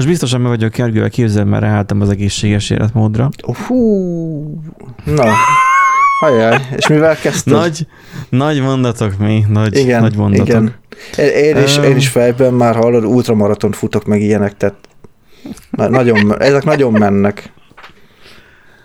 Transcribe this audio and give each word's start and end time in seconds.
Most 0.00 0.12
biztosan 0.12 0.40
meg 0.40 0.50
vagyok 0.50 0.74
Gergővel 0.74 1.10
képzel, 1.10 1.44
mert 1.44 1.62
ráálltam 1.62 2.00
az 2.00 2.08
egészséges 2.08 2.70
életmódra. 2.70 3.28
Hú, 3.66 4.60
na, 5.04 5.24
Hajjaj, 6.20 6.66
és 6.76 6.86
mivel 6.86 7.16
kezdted? 7.16 7.54
Nagy, 7.54 7.86
nagy 8.28 8.60
mondatok 8.60 9.18
mi, 9.18 9.44
nagy, 9.48 9.76
igen, 9.76 10.00
nagy 10.00 10.16
mondatok. 10.16 10.46
Igen. 10.46 10.74
Én 11.34 11.56
is, 11.56 11.76
én 11.76 11.96
is 11.96 12.08
fejben 12.08 12.54
már 12.54 12.74
hallod, 12.74 13.04
ultramaraton 13.04 13.72
futok 13.72 14.04
meg 14.04 14.20
ilyenek, 14.20 14.56
tehát 14.56 14.76
nagyon, 15.70 16.40
ezek 16.40 16.64
nagyon 16.64 16.92
mennek. 16.92 17.52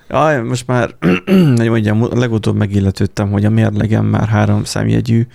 Aj, 0.07 0.41
most 0.41 0.67
már, 0.67 0.95
hogy 1.57 1.69
mondjam, 1.69 2.07
legutóbb 2.17 2.55
megilletődtem, 2.55 3.31
hogy 3.31 3.45
a 3.45 3.49
mérlegem 3.49 4.05
már 4.05 4.27
három 4.27 4.63
számjegyű, 4.63 5.27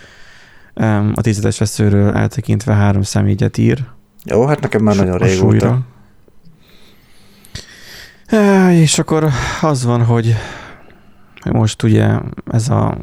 a 1.14 1.20
tízedes 1.20 1.58
veszőről 1.58 2.12
eltekintve 2.12 2.74
három 2.74 3.02
számjegyet 3.02 3.58
ír. 3.58 3.84
Jó, 4.24 4.46
hát 4.46 4.60
nekem 4.60 4.82
már 4.82 4.96
nagyon 4.96 5.18
régóta. 5.18 5.80
És 8.70 8.98
akkor 8.98 9.28
az 9.60 9.84
van, 9.84 10.04
hogy 10.04 10.34
most 11.52 11.82
ugye 11.82 12.18
ez 12.44 12.68
a 12.68 12.98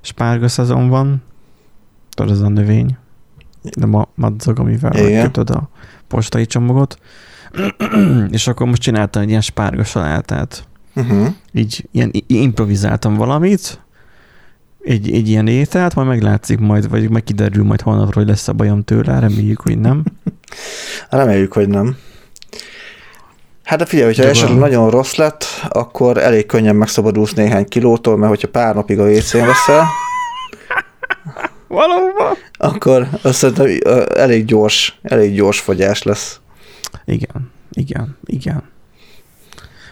spárga 0.00 0.48
szezon 0.48 0.88
van, 0.88 1.22
tudod, 2.10 2.32
ez 2.32 2.40
a 2.40 2.48
növény, 2.48 2.96
de 3.78 3.86
ma 3.86 4.08
madzag, 4.14 4.58
amivel 4.58 5.22
kötöd 5.22 5.50
a 5.50 5.68
postai 6.08 6.46
csomagot, 6.46 6.98
és 8.30 8.46
akkor 8.46 8.66
most 8.66 8.82
csináltam 8.82 9.22
egy 9.22 9.28
ilyen 9.28 9.40
spárga 9.40 9.84
salátát. 9.84 10.64
Uh-huh. 10.94 11.26
Így 11.52 11.88
ilyen 11.90 12.10
improvizáltam 12.26 13.14
valamit, 13.14 13.80
egy, 14.82 15.12
egy 15.12 15.28
ilyen 15.28 15.46
ételt, 15.46 15.94
majd 15.94 16.08
meglátszik 16.08 16.58
majd, 16.58 16.88
vagy 16.88 17.10
meg 17.10 17.22
kiderül 17.24 17.64
majd 17.64 17.80
holnapról, 17.80 18.22
hogy 18.22 18.32
lesz 18.32 18.48
a 18.48 18.52
bajom 18.52 18.84
tőle, 18.84 19.18
reméljük, 19.18 19.60
hogy 19.60 19.78
nem. 19.78 20.04
Reméljük, 21.08 21.52
hogy 21.52 21.68
nem. 21.68 21.96
Hát 23.64 23.78
de 23.78 23.84
figyelj, 23.84 24.06
hogyha 24.06 24.30
esetleg 24.30 24.58
nagyon 24.58 24.90
rossz 24.90 25.14
lett, 25.14 25.44
akkor 25.68 26.18
elég 26.18 26.46
könnyen 26.46 26.76
megszabadulsz 26.76 27.32
néhány 27.32 27.68
kilótól, 27.68 28.16
mert 28.16 28.30
hogyha 28.30 28.48
pár 28.48 28.74
napig 28.74 28.98
a 28.98 29.04
vécén 29.04 29.46
veszel, 29.46 29.84
Valóban. 31.70 32.36
Akkor 32.58 33.08
azt 33.22 33.34
szerintem 33.34 33.94
elég 34.14 34.44
gyors, 34.44 34.98
elég 35.02 35.34
gyors 35.34 35.60
fogyás 35.60 36.02
lesz. 36.02 36.40
Igen, 37.04 37.50
igen, 37.70 38.18
igen. 38.24 38.62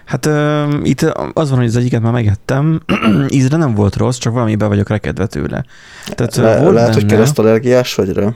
Hát 0.05 0.27
uh, 0.27 0.75
itt 0.83 1.03
az 1.33 1.48
van, 1.50 1.59
hogy 1.59 1.69
az 1.69 1.77
egyiket 1.77 2.03
már 2.03 2.12
megettem, 2.12 2.81
ízre 3.28 3.56
nem 3.56 3.75
volt 3.75 3.97
rossz, 3.97 4.19
csak 4.19 4.33
valami 4.33 4.56
be 4.56 4.67
vagyok 4.67 4.89
rekedve 4.89 5.27
tőle. 5.27 5.65
Tehát, 6.06 6.37
Le, 6.37 6.61
volt 6.61 6.75
lehet, 6.75 6.89
benne... 6.89 7.00
hogy 7.00 7.11
keresztallergiás 7.11 7.95
vagy 7.95 8.12
rá? 8.12 8.34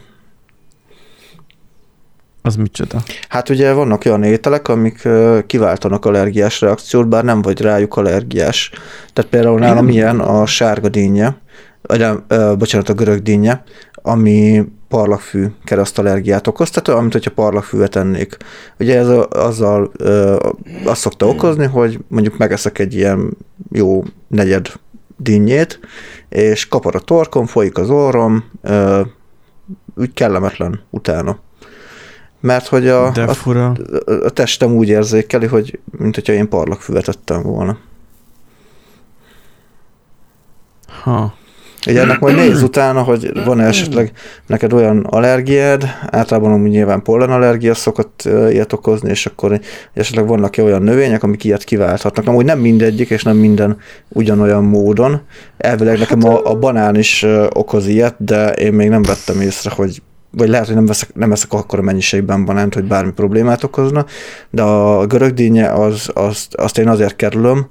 Az 2.42 2.56
micsoda? 2.56 3.02
Hát 3.28 3.48
ugye 3.48 3.72
vannak 3.72 4.04
olyan 4.04 4.22
ételek, 4.22 4.68
amik 4.68 5.08
kiváltanak 5.46 6.04
allergiás 6.04 6.60
reakciót, 6.60 7.08
bár 7.08 7.24
nem 7.24 7.42
vagy 7.42 7.60
rájuk 7.60 7.96
allergiás. 7.96 8.70
Tehát 9.12 9.30
például 9.30 9.58
nálam 9.58 9.88
ilyen 9.88 10.20
a 10.20 10.46
sárga 10.46 10.88
dinnye, 10.88 11.36
vagy 11.82 11.98
nem, 11.98 12.24
bocsánat, 12.58 12.88
a 12.88 12.94
görög 12.94 13.22
dinnye, 13.22 13.62
ami 13.94 14.64
parlagfű 14.88 15.46
keresztallergiát 15.64 16.46
okoz, 16.46 16.70
tehát 16.70 16.88
olyan, 16.88 17.00
mint 17.00 17.12
hogyha 17.12 17.30
parlagfűvet 17.30 17.96
ennék. 17.96 18.36
Ugye 18.78 18.98
ez 18.98 19.08
a, 19.08 19.28
azzal 19.28 19.90
ö, 19.96 20.36
azt 20.84 21.00
szokta 21.00 21.26
okozni, 21.26 21.66
hogy 21.66 21.98
mondjuk 22.08 22.38
megeszek 22.38 22.78
egy 22.78 22.94
ilyen 22.94 23.36
jó 23.70 24.04
negyed 24.28 24.72
dinnyét, 25.16 25.80
és 26.28 26.68
kapar 26.68 26.94
a 26.94 27.00
torkom, 27.00 27.46
folyik 27.46 27.78
az 27.78 27.90
orrom, 27.90 28.44
ö, 28.62 29.00
úgy 29.96 30.12
kellemetlen 30.12 30.80
utána 30.90 31.38
mert 32.42 32.66
hogy 32.66 32.88
a, 32.88 33.10
De 33.10 33.26
fura. 33.26 33.66
a, 33.66 34.12
a 34.24 34.30
testem 34.30 34.72
úgy 34.72 34.88
érzékeli, 34.88 35.46
hogy 35.46 35.78
mint 35.98 36.14
hogyha 36.14 36.32
én 36.32 36.48
parlagfüvet 36.48 37.08
ettem 37.08 37.42
volna. 37.42 37.78
Ha. 41.02 41.34
Ugye 41.86 42.00
ennek 42.00 42.20
majd 42.20 42.36
néz 42.36 42.62
utána, 42.62 43.02
hogy 43.02 43.44
van 43.44 43.60
-e 43.60 43.66
esetleg 43.66 44.12
neked 44.46 44.72
olyan 44.72 45.04
allergiád, 45.04 45.84
általában 46.10 46.52
amúgy 46.52 46.70
nyilván 46.70 47.02
pollenallergia 47.02 47.74
szokott 47.74 48.22
ilyet 48.24 48.72
okozni, 48.72 49.10
és 49.10 49.26
akkor 49.26 49.60
esetleg 49.94 50.26
vannak-e 50.26 50.62
olyan 50.62 50.82
növények, 50.82 51.22
amik 51.22 51.44
ilyet 51.44 51.64
kiválthatnak. 51.64 52.26
Amúgy 52.26 52.44
nem 52.44 52.58
mindegyik, 52.58 53.10
és 53.10 53.22
nem 53.22 53.36
minden 53.36 53.78
ugyanolyan 54.08 54.64
módon. 54.64 55.20
Elvileg 55.56 55.98
nekem 55.98 56.24
a, 56.24 56.50
a 56.50 56.58
banán 56.58 56.96
is 56.96 57.26
okoz 57.48 57.86
ilyet, 57.86 58.14
de 58.18 58.52
én 58.52 58.72
még 58.72 58.88
nem 58.88 59.02
vettem 59.02 59.40
észre, 59.40 59.70
hogy 59.70 60.02
vagy 60.32 60.48
lehet, 60.48 60.66
hogy 60.66 60.74
nem, 60.74 60.86
veszek, 60.86 61.14
nem 61.14 61.28
veszek 61.28 61.52
akkor 61.52 61.78
a 61.78 61.82
mennyiségben 61.82 62.44
banánt, 62.44 62.74
hogy 62.74 62.84
bármi 62.84 63.12
problémát 63.12 63.64
okozna, 63.64 64.06
de 64.50 64.62
a 64.62 65.06
görögdínye 65.06 65.72
az, 65.72 66.10
az, 66.14 66.46
azt 66.50 66.78
én 66.78 66.88
azért 66.88 67.16
kerülöm, 67.16 67.66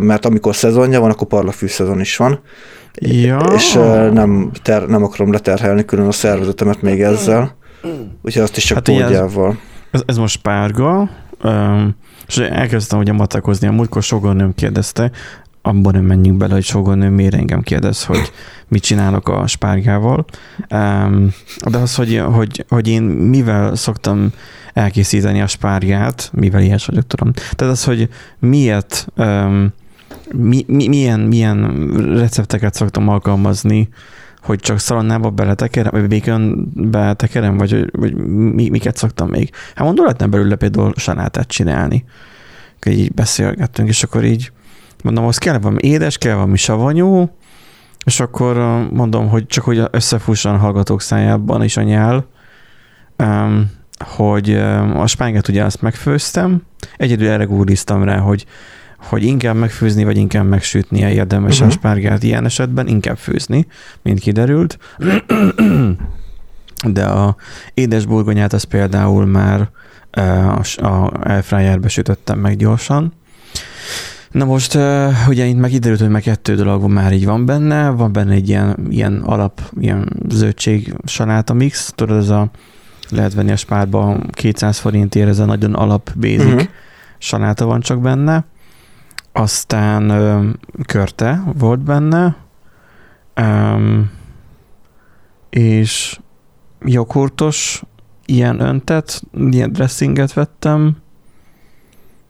mert 0.00 0.24
amikor 0.24 0.56
szezonja 0.56 1.00
van, 1.00 1.10
akkor 1.10 1.26
parlafű 1.26 1.66
szezon 1.66 2.00
is 2.00 2.16
van, 2.16 2.40
ja. 3.00 3.38
és 3.54 3.72
nem, 4.12 4.50
ter, 4.62 4.86
nem 4.86 5.02
akarom 5.02 5.32
leterhelni 5.32 5.84
külön 5.84 6.06
a 6.06 6.12
szervezetemet 6.12 6.82
még 6.82 7.02
ezzel, 7.02 7.56
úgyhogy 8.22 8.42
azt 8.42 8.56
is 8.56 8.64
csak 8.64 8.76
hát 8.76 8.84
tódjával. 8.84 9.58
Ez, 9.90 10.02
ez 10.06 10.16
most 10.16 10.42
párga, 10.42 11.10
és 12.26 12.38
elkezdtem 12.38 12.98
ugye 12.98 13.12
matakozni, 13.12 13.66
a 13.66 13.72
múltkor 13.72 14.02
sokan 14.02 14.36
nem 14.36 14.54
kérdezte, 14.54 15.10
abban 15.62 15.92
nem 15.92 16.04
menjünk 16.04 16.38
bele, 16.38 16.52
hogy 16.52 16.64
sokan 16.64 16.98
miért 16.98 17.34
engem 17.34 17.62
kérdez, 17.62 18.04
hogy 18.04 18.32
mit 18.68 18.82
csinálok 18.82 19.28
a 19.28 19.46
spárgával. 19.46 20.24
De 21.70 21.78
az, 21.78 21.94
hogy, 21.94 22.18
hogy, 22.18 22.64
hogy 22.68 22.88
én 22.88 23.02
mivel 23.02 23.74
szoktam 23.74 24.32
elkészíteni 24.74 25.40
a 25.40 25.46
spárgát, 25.46 26.30
mivel 26.32 26.62
ilyes 26.62 26.86
vagyok, 26.86 27.06
tudom. 27.06 27.32
Tehát 27.32 27.74
az, 27.74 27.84
hogy 27.84 28.08
miért, 28.38 29.06
mi, 30.32 30.64
mi, 30.66 30.88
milyen, 30.88 31.20
milyen 31.20 31.86
recepteket 32.16 32.74
szoktam 32.74 33.08
alkalmazni, 33.08 33.88
hogy 34.42 34.58
csak 34.58 34.78
szalonnába 34.78 35.30
beletekerem, 35.30 35.90
vagy 35.92 36.08
békönbe 36.08 37.14
tekerem, 37.14 37.56
vagy, 37.56 37.90
vagy 37.92 38.14
mi, 38.26 38.68
miket 38.68 38.96
szoktam 38.96 39.28
még. 39.28 39.50
Hát 39.74 39.86
mondom, 39.86 40.04
lehetne 40.04 40.26
belőle 40.26 40.56
például 40.56 40.92
salátát 40.96 41.48
csinálni. 41.48 42.04
Így 42.86 43.12
beszélgettünk, 43.12 43.88
és 43.88 44.02
akkor 44.02 44.24
így 44.24 44.52
mondom, 45.02 45.24
az 45.24 45.38
kell 45.38 45.58
valami 45.58 45.78
édes, 45.80 46.18
kell 46.18 46.34
valami 46.34 46.56
savanyú, 46.56 47.30
és 48.04 48.20
akkor 48.20 48.56
mondom, 48.92 49.28
hogy 49.28 49.46
csak 49.46 49.64
hogy 49.64 49.82
összefusson 49.90 50.54
a 50.54 50.58
hallgatók 50.58 51.00
szájában 51.00 51.64
is 51.64 51.76
a 51.76 51.82
nyál, 51.82 52.26
hogy 53.98 54.54
a 54.94 55.06
spáget 55.06 55.48
ugye 55.48 55.64
azt 55.64 55.82
megfőztem, 55.82 56.62
egyedül 56.96 57.28
erre 57.28 57.44
gúriztam 57.44 58.02
rá, 58.02 58.18
hogy, 58.18 58.46
hogy 58.98 59.22
inkább 59.22 59.56
megfőzni, 59.56 60.04
vagy 60.04 60.16
inkább 60.16 60.46
megsütni 60.48 60.98
érdemes 60.98 61.52
uh-huh. 61.52 61.66
a 61.66 61.70
mhm. 61.70 61.78
spárgát 61.78 62.22
ilyen 62.22 62.44
esetben, 62.44 62.86
inkább 62.86 63.18
főzni, 63.18 63.66
mint 64.02 64.20
kiderült. 64.20 64.78
De 66.84 67.04
a 67.04 67.36
édes 67.74 68.06
burgonyát 68.06 68.52
az 68.52 68.62
például 68.62 69.26
már 69.26 69.70
a, 70.10 70.84
a 70.86 71.12
airfryerbe 71.22 71.88
sütöttem 71.88 72.38
meg 72.38 72.56
gyorsan, 72.56 73.12
Na 74.30 74.44
most 74.44 74.74
ugye 75.28 75.44
itt 75.44 75.58
meg 75.58 75.70
kiderült, 75.70 76.00
hogy 76.00 76.08
meg 76.08 76.22
kettő 76.22 76.54
dolog 76.54 76.90
már 76.90 77.12
így 77.12 77.24
van 77.24 77.46
benne, 77.46 77.88
van 77.88 78.12
benne 78.12 78.32
egy 78.32 78.48
ilyen, 78.48 78.86
ilyen 78.88 79.20
alap, 79.20 79.60
ilyen 79.80 80.08
zöldség 80.28 80.94
saláta 81.04 81.52
mix, 81.52 81.92
tudod, 81.94 82.16
ez 82.16 82.28
a 82.28 82.50
lehet 83.10 83.34
venni 83.34 83.50
a 83.50 83.56
spárba 83.56 84.16
200 84.30 84.78
forintért, 84.78 85.28
ez 85.28 85.38
a 85.38 85.44
nagyon 85.44 85.74
alap 85.74 86.12
basic 86.14 86.44
uh-huh. 86.44 86.62
saláta 87.18 87.64
van 87.64 87.80
csak 87.80 88.00
benne. 88.00 88.44
Aztán 89.32 90.10
uh, 90.10 90.46
körte 90.86 91.42
volt 91.58 91.80
benne, 91.80 92.36
um, 93.40 94.10
és 95.50 96.18
joghurtos 96.84 97.82
ilyen 98.26 98.60
öntet, 98.60 99.22
ilyen 99.50 99.72
dressinget 99.72 100.32
vettem, 100.32 100.96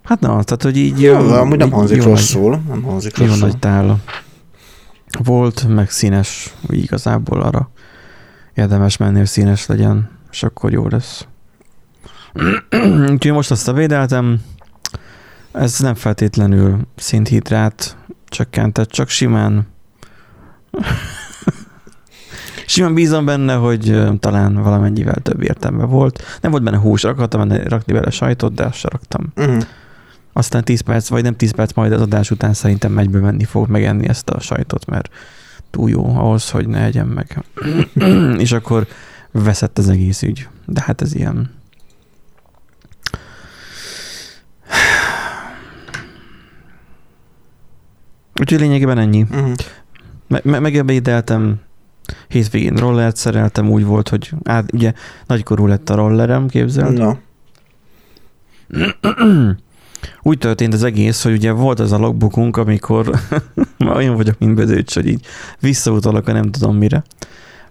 Hát 0.09 0.21
na, 0.21 0.43
tehát, 0.43 0.63
hogy 0.63 0.77
így... 0.77 1.01
Jó, 1.01 1.13
jó 1.13 1.33
amúgy 1.33 1.59
nem 1.59 1.71
hangzik 1.71 2.03
rosszul. 2.03 2.63
Nem 2.69 2.83
hangzik 2.83 3.19
jó 3.19 3.27
rosszul. 3.27 3.47
nagy 3.47 3.59
tála. 3.59 3.99
Volt, 5.25 5.67
meg 5.69 5.91
színes, 5.91 6.55
úgy 6.71 6.79
igazából 6.79 7.43
arra 7.43 7.71
érdemes 8.55 8.97
menni, 8.97 9.19
hogy 9.19 9.27
színes 9.27 9.67
legyen, 9.67 10.11
és 10.31 10.43
akkor 10.43 10.73
jó 10.73 10.89
lesz. 10.89 11.27
Úgyhogy 13.11 13.33
most 13.33 13.51
azt 13.51 13.69
a 13.69 13.73
védeltem, 13.73 14.41
ez 15.53 15.79
nem 15.79 15.95
feltétlenül 15.95 16.79
szinthidrát 16.97 17.97
csökkentett, 18.27 18.91
csak 18.91 19.09
simán 19.09 19.67
simán 22.67 22.95
bízom 22.95 23.25
benne, 23.25 23.55
hogy 23.55 23.99
talán 24.21 24.55
valamennyivel 24.55 25.21
több 25.23 25.43
értelme 25.43 25.85
volt. 25.85 26.23
Nem 26.41 26.51
volt 26.51 26.63
benne 26.63 26.79
hús, 26.79 27.05
akartam 27.05 27.53
rakni 27.53 27.93
bele 27.93 28.11
sajtot, 28.11 28.55
de 28.55 28.65
azt 28.65 28.79
sem 28.79 28.91
raktam. 28.93 29.33
Uh-huh 29.37 29.63
aztán 30.39 30.65
10 30.65 30.81
perc, 30.81 31.09
vagy 31.09 31.23
nem 31.23 31.37
10 31.37 31.51
perc, 31.51 31.73
majd 31.73 31.93
az 31.93 32.01
adás 32.01 32.31
után 32.31 32.55
szerintem 32.55 32.93
megyből 32.93 33.21
menni 33.21 33.45
fog 33.45 33.69
megenni 33.69 34.09
ezt 34.09 34.31
a 34.31 34.41
sajtot, 34.41 34.87
mert 34.87 35.11
túl 35.71 35.91
jó 35.91 36.17
ahhoz, 36.17 36.51
hogy 36.51 36.69
ne 36.69 36.85
egyen 36.85 37.07
meg. 37.07 37.45
és 38.45 38.53
akkor 38.53 38.87
veszett 39.31 39.79
az 39.79 39.89
egész 39.89 40.23
ügy. 40.23 40.49
De 40.67 40.83
hát 40.83 41.01
ez 41.01 41.15
ilyen. 41.15 41.51
Úgyhogy 48.41 48.61
lényegében 48.61 48.99
ennyi. 48.99 49.23
Uh-huh. 49.23 49.53
Me- 50.27 50.45
me- 50.45 50.61
megebédeltem, 50.61 51.61
hétvégén 52.29 52.75
rollert 52.75 53.17
szereltem, 53.17 53.71
úgy 53.71 53.85
volt, 53.85 54.09
hogy 54.09 54.33
át, 54.45 54.73
ugye 54.73 54.93
nagykorú 55.27 55.67
lett 55.67 55.91
a 55.91 55.95
rollerem, 55.95 56.49
képzeld. 56.49 56.99
Na. 56.99 57.19
Úgy 60.23 60.39
történt 60.39 60.75
az 60.75 60.83
egész, 60.83 61.23
hogy 61.23 61.33
ugye 61.33 61.53
volt 61.53 61.81
az 61.81 61.93
a 61.93 61.99
logbookunk, 61.99 62.57
amikor 62.57 63.11
olyan 63.97 64.17
vagyok, 64.17 64.39
mint 64.39 64.55
Bödőcs, 64.55 64.95
hogy 64.95 65.07
így 65.07 65.27
visszautalok 65.61 66.29
a 66.29 66.33
nem 66.33 66.51
tudom 66.51 66.77
mire, 66.77 67.03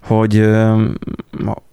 hogy 0.01 0.37
öm, 0.37 0.97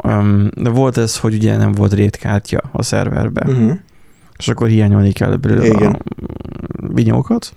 öm, 0.05 0.51
de 0.57 0.71
volt 0.71 0.97
ez, 0.97 1.19
hogy 1.19 1.35
ugye 1.35 1.57
nem 1.57 1.73
volt 1.73 1.93
rétkártya 1.93 2.61
a 2.73 2.83
szerverbe, 2.83 3.45
uh-huh. 3.47 3.73
és 4.39 4.49
akkor 4.49 4.69
hiányolni 4.69 5.13
kell 5.13 5.37
belőle 5.37 5.67
Igen. 5.67 5.93
a 5.93 5.99
vinyókat. 6.95 7.53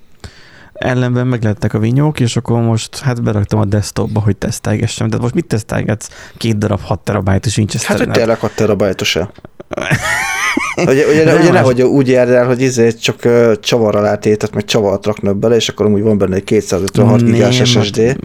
Ellenben 0.74 1.28
meglettek 1.28 1.74
a 1.74 1.80
vinyók, 1.80 2.20
és 2.20 2.36
akkor 2.38 2.62
most 2.62 3.00
hát 3.00 3.24
beraktam 3.24 3.60
a 3.60 3.66
desktopba, 3.66 4.20
hogy 4.20 4.38
tesztelgessem. 4.38 5.08
De 5.08 5.18
most 5.18 5.34
mit 5.34 5.46
tesztelgetsz? 5.46 6.10
Két 6.38 6.58
darab 6.58 6.82
6 6.82 7.00
terabájtos 7.00 7.58
Winchester. 7.58 7.98
Hát, 7.98 8.06
hogy 8.06 8.16
tényleg 8.16 8.40
6 8.40 8.56
terabájtos-e? 8.56 9.30
Ugye, 10.78 11.08
ugye, 11.08 11.24
Nem, 11.24 11.40
ugye 11.40 11.52
nehogy 11.52 11.82
úgy 11.82 12.08
járd 12.08 12.30
el, 12.30 12.46
hogy 12.46 12.62
izé 12.62 12.92
csak 12.92 13.20
uh, 13.26 13.54
csavar 13.60 13.96
alá 13.96 14.16
tétet, 14.16 14.54
meg 14.54 14.66
csavart 14.66 15.06
raknak 15.06 15.38
bele, 15.38 15.56
és 15.56 15.70
akkor 15.70 15.86
amúgy 15.86 16.02
van 16.02 16.18
benne 16.18 16.36
egy 16.36 16.44
256 16.44 17.24
gigás 17.24 17.62
SSD. 17.64 18.18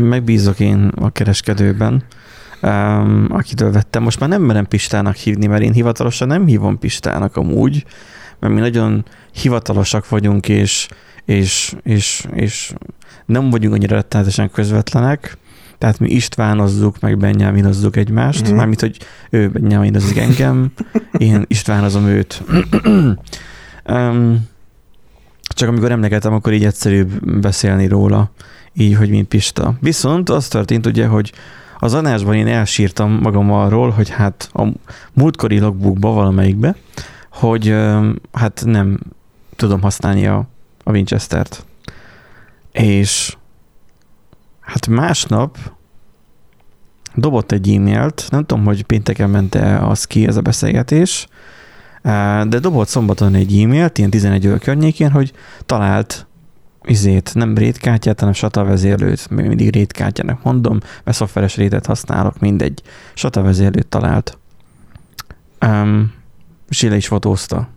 Megbízok 0.00 0.60
én 0.60 0.92
a 1.00 1.10
kereskedőben, 1.10 2.02
um, 2.62 3.26
akitől 3.30 3.72
vettem. 3.72 4.02
Most 4.02 4.20
már 4.20 4.28
nem 4.28 4.42
merem 4.42 4.66
Pistának 4.66 5.14
hívni, 5.14 5.46
mert 5.46 5.62
én 5.62 5.72
hivatalosan 5.72 6.28
nem 6.28 6.46
hívom 6.46 6.78
Pistának 6.78 7.36
amúgy, 7.36 7.84
mert 8.40 8.54
mi 8.54 8.60
nagyon 8.60 9.04
hivatalosak 9.32 10.08
vagyunk, 10.08 10.48
és, 10.48 10.88
és, 11.24 11.74
és, 11.82 12.24
és 12.34 12.72
nem 13.26 13.50
vagyunk 13.50 13.74
annyira 13.74 13.94
rettenetesen 13.94 14.50
közvetlenek, 14.50 15.38
tehát 15.78 15.98
mi 15.98 16.08
Istvánozzuk, 16.08 17.00
meg 17.00 17.18
Benyáminozzuk 17.18 17.96
egymást, 17.96 18.40
uh-huh. 18.40 18.56
mármint, 18.56 18.80
hogy 18.80 18.96
ő 19.30 19.48
Benyáminozik 19.48 20.16
engem, 20.16 20.72
én 21.18 21.44
Istvánozom 21.46 22.06
őt. 22.06 22.42
um, 23.88 24.48
csak 25.40 25.68
amikor 25.68 25.90
emlegetem, 25.90 26.32
akkor 26.32 26.52
így 26.52 26.64
egyszerűbb 26.64 27.40
beszélni 27.40 27.86
róla, 27.86 28.30
így, 28.72 28.94
hogy 28.94 29.10
mint 29.10 29.28
Pista. 29.28 29.74
Viszont 29.80 30.28
az 30.30 30.48
történt 30.48 30.86
ugye, 30.86 31.06
hogy 31.06 31.32
az 31.78 31.94
adásban 31.94 32.34
én 32.34 32.46
elsírtam 32.46 33.18
magam 33.22 33.52
arról, 33.52 33.90
hogy 33.90 34.08
hát 34.08 34.50
a 34.52 34.66
múltkori 35.12 35.58
logbookba 35.58 36.12
valamelyikbe, 36.12 36.76
hogy 37.30 37.74
hát 38.32 38.62
nem 38.64 38.98
tudom 39.56 39.80
használni 39.80 40.26
a, 40.26 40.46
a 40.84 40.90
Winchester-t. 40.90 41.64
És 42.72 43.36
hát 44.68 44.86
másnap 44.86 45.58
dobott 47.14 47.52
egy 47.52 47.74
e-mailt, 47.74 48.26
nem 48.30 48.44
tudom, 48.44 48.64
hogy 48.64 48.82
pénteken 48.82 49.30
ment-e 49.30 49.86
az 49.86 50.04
ki, 50.04 50.26
ez 50.26 50.36
a 50.36 50.40
beszélgetés, 50.40 51.28
eh, 52.02 52.44
de 52.44 52.58
dobott 52.58 52.88
szombaton 52.88 53.34
egy 53.34 53.60
e-mailt, 53.60 53.98
ilyen 53.98 54.10
11 54.10 54.46
óra 54.46 54.58
környékén, 54.58 55.10
hogy 55.10 55.32
talált 55.66 56.26
izét, 56.84 57.34
nem 57.34 57.56
rétkártyát, 57.56 58.18
hanem 58.18 58.34
SATA 58.34 58.64
vezérlőt, 58.64 59.30
még 59.30 59.46
mindig 59.46 59.72
rétkártyának 59.72 60.42
mondom, 60.42 60.78
mert 61.04 61.16
szoftveres 61.16 61.56
rétet 61.56 61.86
használok, 61.86 62.38
mindegy. 62.38 62.82
SATA 63.14 63.42
vezérlőt 63.42 63.86
talált. 63.86 64.38
Um, 65.66 66.12
és 66.68 66.82
le 66.82 66.96
is 66.96 67.06
fotózta. 67.06 67.68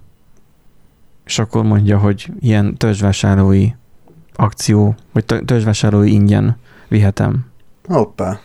És 1.25 1.39
akkor 1.39 1.63
mondja, 1.63 1.97
hogy 1.97 2.31
ilyen 2.39 2.77
törzsvásárlói 2.77 3.69
akció, 4.33 4.95
vagy 5.11 5.25
tö- 5.25 5.45
törzsvásárlói 5.45 6.11
ingyen 6.11 6.57
vihetem. 6.91 7.45
Hoppá. 7.87 8.39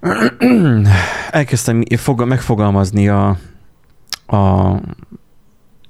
Elkezdtem 1.30 1.82
fog- 1.96 2.24
megfogalmazni 2.24 3.08
a, 3.08 3.36
a, 4.26 4.70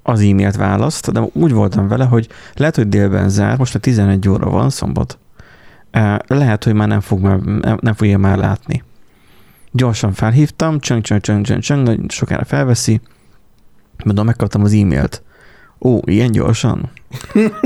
az 0.02 0.20
e-mailt 0.20 0.56
választ, 0.56 1.12
de 1.12 1.20
úgy 1.32 1.52
voltam 1.52 1.88
vele, 1.88 2.04
hogy 2.04 2.28
lehet, 2.54 2.76
hogy 2.76 2.88
délben 2.88 3.28
zár, 3.28 3.58
most 3.58 3.74
a 3.74 3.78
11 3.78 4.28
óra 4.28 4.50
van, 4.50 4.70
szombat. 4.70 5.18
Eh, 5.90 6.16
Lehet, 6.26 6.64
hogy 6.64 6.74
már 6.74 6.88
nem, 6.88 7.00
fog 7.00 7.20
már, 7.20 7.38
nem, 7.80 7.94
fogja 7.94 8.18
már 8.18 8.36
látni. 8.36 8.82
Gyorsan 9.72 10.12
felhívtam, 10.12 10.78
csöng, 10.78 11.02
csöng, 11.02 11.20
csöng, 11.20 11.44
csöng, 11.44 11.60
csöng, 11.62 12.10
sokára 12.10 12.44
felveszi, 12.44 13.00
mondom, 14.04 14.26
megkaptam 14.26 14.62
az 14.62 14.72
e-mailt. 14.72 15.22
Ó, 15.80 15.98
ilyen 16.04 16.32
gyorsan? 16.32 16.90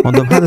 Mondom, 0.03 0.27
hát 0.29 0.41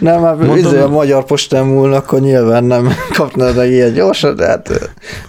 Nem, 0.00 0.22
hát 0.22 0.38
Mondom- 0.38 0.56
izé 0.56 0.78
a 0.78 0.88
magyar 0.88 1.24
postán 1.24 1.66
múlna, 1.66 1.96
akkor 1.96 2.20
nyilván 2.20 2.64
nem 2.64 2.88
kapnád 3.18 3.56
meg 3.56 3.70
ilyen 3.70 3.92
gyorsan, 3.92 4.36
de 4.36 4.46
hát 4.46 4.68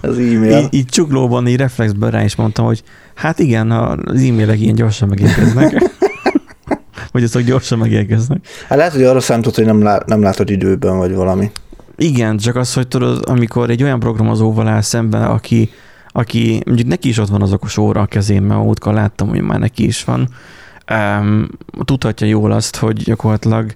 az 0.02 0.18
e-mail. 0.18 0.58
így, 0.58 0.68
így 0.74 0.86
csuklóban, 0.86 1.48
így 1.48 1.58
reflexből 1.58 2.10
rá 2.10 2.24
is 2.24 2.36
mondtam, 2.36 2.66
hogy 2.66 2.84
hát 3.16 3.40
igen, 3.40 3.72
az 3.72 4.22
e-mailek 4.24 4.60
ilyen 4.60 4.76
gyorsan 4.76 5.08
megérkeznek. 5.08 5.82
Vagy 7.12 7.24
azok 7.24 7.42
gyorsan 7.42 7.78
megérkeznek. 7.78 8.48
Hát 8.68 8.78
lehet, 8.78 8.94
hogy 8.94 9.04
arra 9.04 9.20
számított, 9.20 9.56
hogy 9.56 9.66
nem, 9.66 9.82
lá- 9.84 10.06
nem 10.06 10.22
látod 10.22 10.50
időben, 10.50 10.98
vagy 10.98 11.14
valami. 11.16 11.52
Igen, 11.98 12.38
csak 12.38 12.56
az, 12.56 12.74
hogy 12.74 12.88
tudod, 12.88 13.24
amikor 13.30 13.70
egy 13.70 13.84
olyan 13.84 14.00
programozóval 14.00 14.68
áll 14.68 14.82
szemben, 14.82 15.24
aki, 15.24 15.70
aki 16.12 16.62
mondjuk 16.66 16.88
neki 16.88 17.10
is 17.10 17.18
ott 17.18 17.28
van 17.28 17.42
az 17.42 17.54
okos 17.54 17.78
óra 17.78 18.02
a 18.02 18.06
kezén, 18.06 18.42
mert 18.42 18.62
múltkor 18.62 18.94
láttam, 18.94 19.28
hogy 19.30 19.42
már 19.42 19.60
neki 19.60 19.86
is 19.86 20.04
van, 20.04 20.30
tudhatja 21.86 22.28
jól 22.28 22.52
azt, 22.52 22.76
hogy 22.76 23.04
gyakorlatilag 23.04 23.74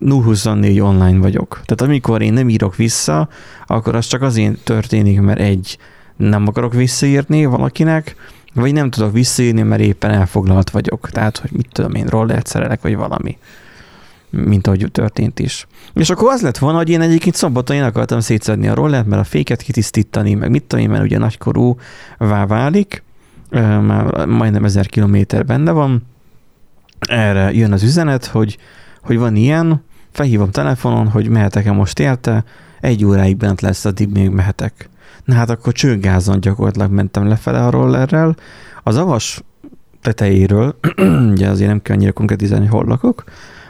0-24 0.00 0.82
online 0.82 1.18
vagyok. 1.18 1.60
Tehát 1.64 1.80
amikor 1.80 2.22
én 2.22 2.32
nem 2.32 2.48
írok 2.48 2.76
vissza, 2.76 3.28
akkor 3.66 3.94
az 3.94 4.06
csak 4.06 4.22
azért 4.22 4.58
történik, 4.58 5.20
mert 5.20 5.40
egy, 5.40 5.78
nem 6.16 6.46
akarok 6.46 6.72
visszaírni 6.74 7.44
valakinek, 7.44 8.16
vagy 8.54 8.72
nem 8.72 8.90
tudok 8.90 9.12
visszaírni, 9.12 9.62
mert 9.62 9.80
éppen 9.82 10.10
elfoglalt 10.10 10.70
vagyok. 10.70 11.10
Tehát, 11.10 11.38
hogy 11.38 11.50
mit 11.52 11.68
tudom 11.72 11.94
én, 11.94 12.06
rollert 12.06 12.46
szerelek, 12.46 12.82
vagy 12.82 12.96
valami. 12.96 13.38
Mint 14.30 14.66
ahogy 14.66 14.88
történt 14.92 15.38
is. 15.38 15.66
És 15.94 16.10
akkor 16.10 16.32
az 16.32 16.42
lett 16.42 16.58
volna, 16.58 16.76
hogy 16.76 16.88
én 16.88 17.00
egyébként 17.00 17.34
szombaton 17.34 17.76
én 17.76 17.82
akartam 17.82 18.20
szétszedni 18.20 18.68
a 18.68 18.74
rollert, 18.74 19.06
mert 19.06 19.20
a 19.20 19.24
féket 19.24 19.62
kitisztítani, 19.62 20.34
meg 20.34 20.50
mit 20.50 20.62
tudom 20.62 20.84
én, 20.84 20.90
mert 20.90 21.04
ugye 21.04 21.18
nagykorúvá 21.18 22.46
válik, 22.46 23.02
már 23.50 24.26
majdnem 24.26 24.64
ezer 24.64 24.86
kilométer 24.86 25.44
benne 25.44 25.70
van. 25.70 26.02
Erre 26.98 27.52
jön 27.52 27.72
az 27.72 27.82
üzenet, 27.82 28.26
hogy, 28.26 28.58
hogy 29.02 29.18
van 29.18 29.36
ilyen, 29.36 29.84
felhívom 30.12 30.50
telefonon, 30.50 31.08
hogy 31.08 31.28
mehetek-e 31.28 31.72
most 31.72 31.98
érte, 31.98 32.44
egy 32.80 33.04
óráig 33.04 33.36
bent 33.36 33.60
lesz, 33.60 33.84
addig 33.84 34.08
még 34.08 34.30
mehetek. 34.30 34.88
Na 35.24 35.34
hát 35.34 35.50
akkor 35.50 35.72
csőgázon 35.72 36.40
gyakorlatilag 36.40 36.90
mentem 36.90 37.28
lefele 37.28 37.64
a 37.64 37.70
rollerrel, 37.70 38.36
az 38.82 38.96
avas 38.96 39.42
tetejéről, 40.02 40.78
ugye 41.32 41.48
azért 41.48 41.68
nem 41.68 41.82
kell 41.82 41.96
annyira 41.96 42.12
konkrétizálni, 42.12 42.66
hogy 42.66 42.74
hol 42.74 42.88
lakok, 42.88 43.24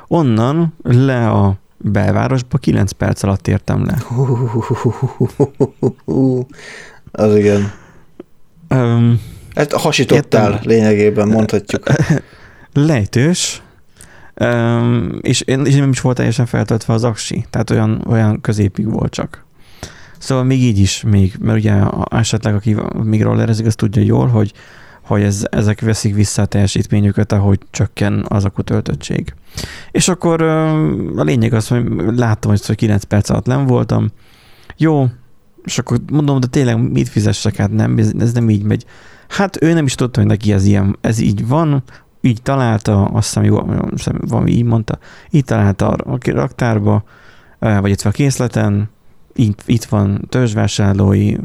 onnan 0.08 0.74
le 0.82 1.30
a 1.30 1.54
belvárosba 1.76 2.58
9 2.58 2.92
perc 2.92 3.22
alatt 3.22 3.48
értem 3.48 3.84
le. 3.84 3.98
Az 7.12 7.36
igen. 7.36 7.72
Um, 8.68 9.20
Ezt 9.52 9.72
hasítottál 9.72 10.50
Értem. 10.50 10.68
lényegében, 10.68 11.28
mondhatjuk. 11.28 11.82
lejtős, 12.76 13.62
um, 14.40 15.18
és, 15.20 15.40
én- 15.40 15.64
és 15.66 15.74
nem 15.74 15.90
is 15.90 16.00
volt 16.00 16.16
teljesen 16.16 16.46
feltöltve 16.46 16.92
az 16.94 17.04
aksi, 17.04 17.46
tehát 17.50 17.70
olyan, 17.70 18.04
olyan 18.06 18.40
középig 18.40 18.90
volt 18.90 19.12
csak. 19.12 19.44
Szóval 20.18 20.44
még 20.44 20.62
így 20.62 20.78
is, 20.78 21.02
még, 21.02 21.34
mert 21.40 21.58
ugye 21.58 21.74
esetleg 22.10 22.54
aki 22.54 22.76
még 23.02 23.22
rollerezik, 23.22 23.66
az 23.66 23.74
tudja 23.74 24.02
jól, 24.02 24.26
hogy, 24.26 24.52
hogy 25.02 25.22
ez, 25.22 25.46
ezek 25.50 25.80
veszik 25.80 26.14
vissza 26.14 26.42
a 26.42 26.46
teljesítményüket, 26.46 27.32
ahogy 27.32 27.58
csökken 27.70 28.24
az 28.28 28.44
akutöltöttség. 28.44 29.34
És 29.90 30.08
akkor 30.08 30.42
a 30.42 31.22
lényeg 31.22 31.52
az, 31.52 31.68
hogy 31.68 31.84
láttam, 32.16 32.50
hogy 32.50 32.74
9 32.74 33.04
perc 33.04 33.30
alatt 33.30 33.46
nem 33.46 33.66
voltam. 33.66 34.08
Jó, 34.76 35.06
és 35.64 35.78
akkor 35.78 36.00
mondom, 36.12 36.40
de 36.40 36.46
tényleg 36.46 36.90
mit 36.92 37.08
fizessek, 37.08 37.56
hát 37.56 37.72
nem, 37.72 37.98
ez, 37.98 38.12
ez 38.18 38.32
nem 38.32 38.50
így 38.50 38.62
megy. 38.62 38.84
Hát 39.28 39.62
ő 39.62 39.72
nem 39.72 39.84
is 39.84 39.94
tudta, 39.94 40.20
hogy 40.20 40.28
neki 40.28 40.52
ez 40.52 40.64
ilyen, 40.64 40.96
ez 41.00 41.18
így 41.18 41.46
van, 41.46 41.82
így 42.26 42.42
találta, 42.42 43.04
azt 43.04 43.26
hiszem, 43.26 43.44
jó, 43.44 43.88
hiszem, 43.90 44.18
valami 44.28 44.50
így 44.50 44.64
mondta, 44.64 44.98
így 45.30 45.44
találta 45.44 45.88
a 45.88 46.18
raktárba, 46.24 47.04
vagy 47.58 47.90
itt 47.90 48.00
a 48.00 48.10
készleten, 48.10 48.90
itt, 49.34 49.62
itt 49.66 49.84
van 49.84 50.26
törzsvásárlói 50.28 51.36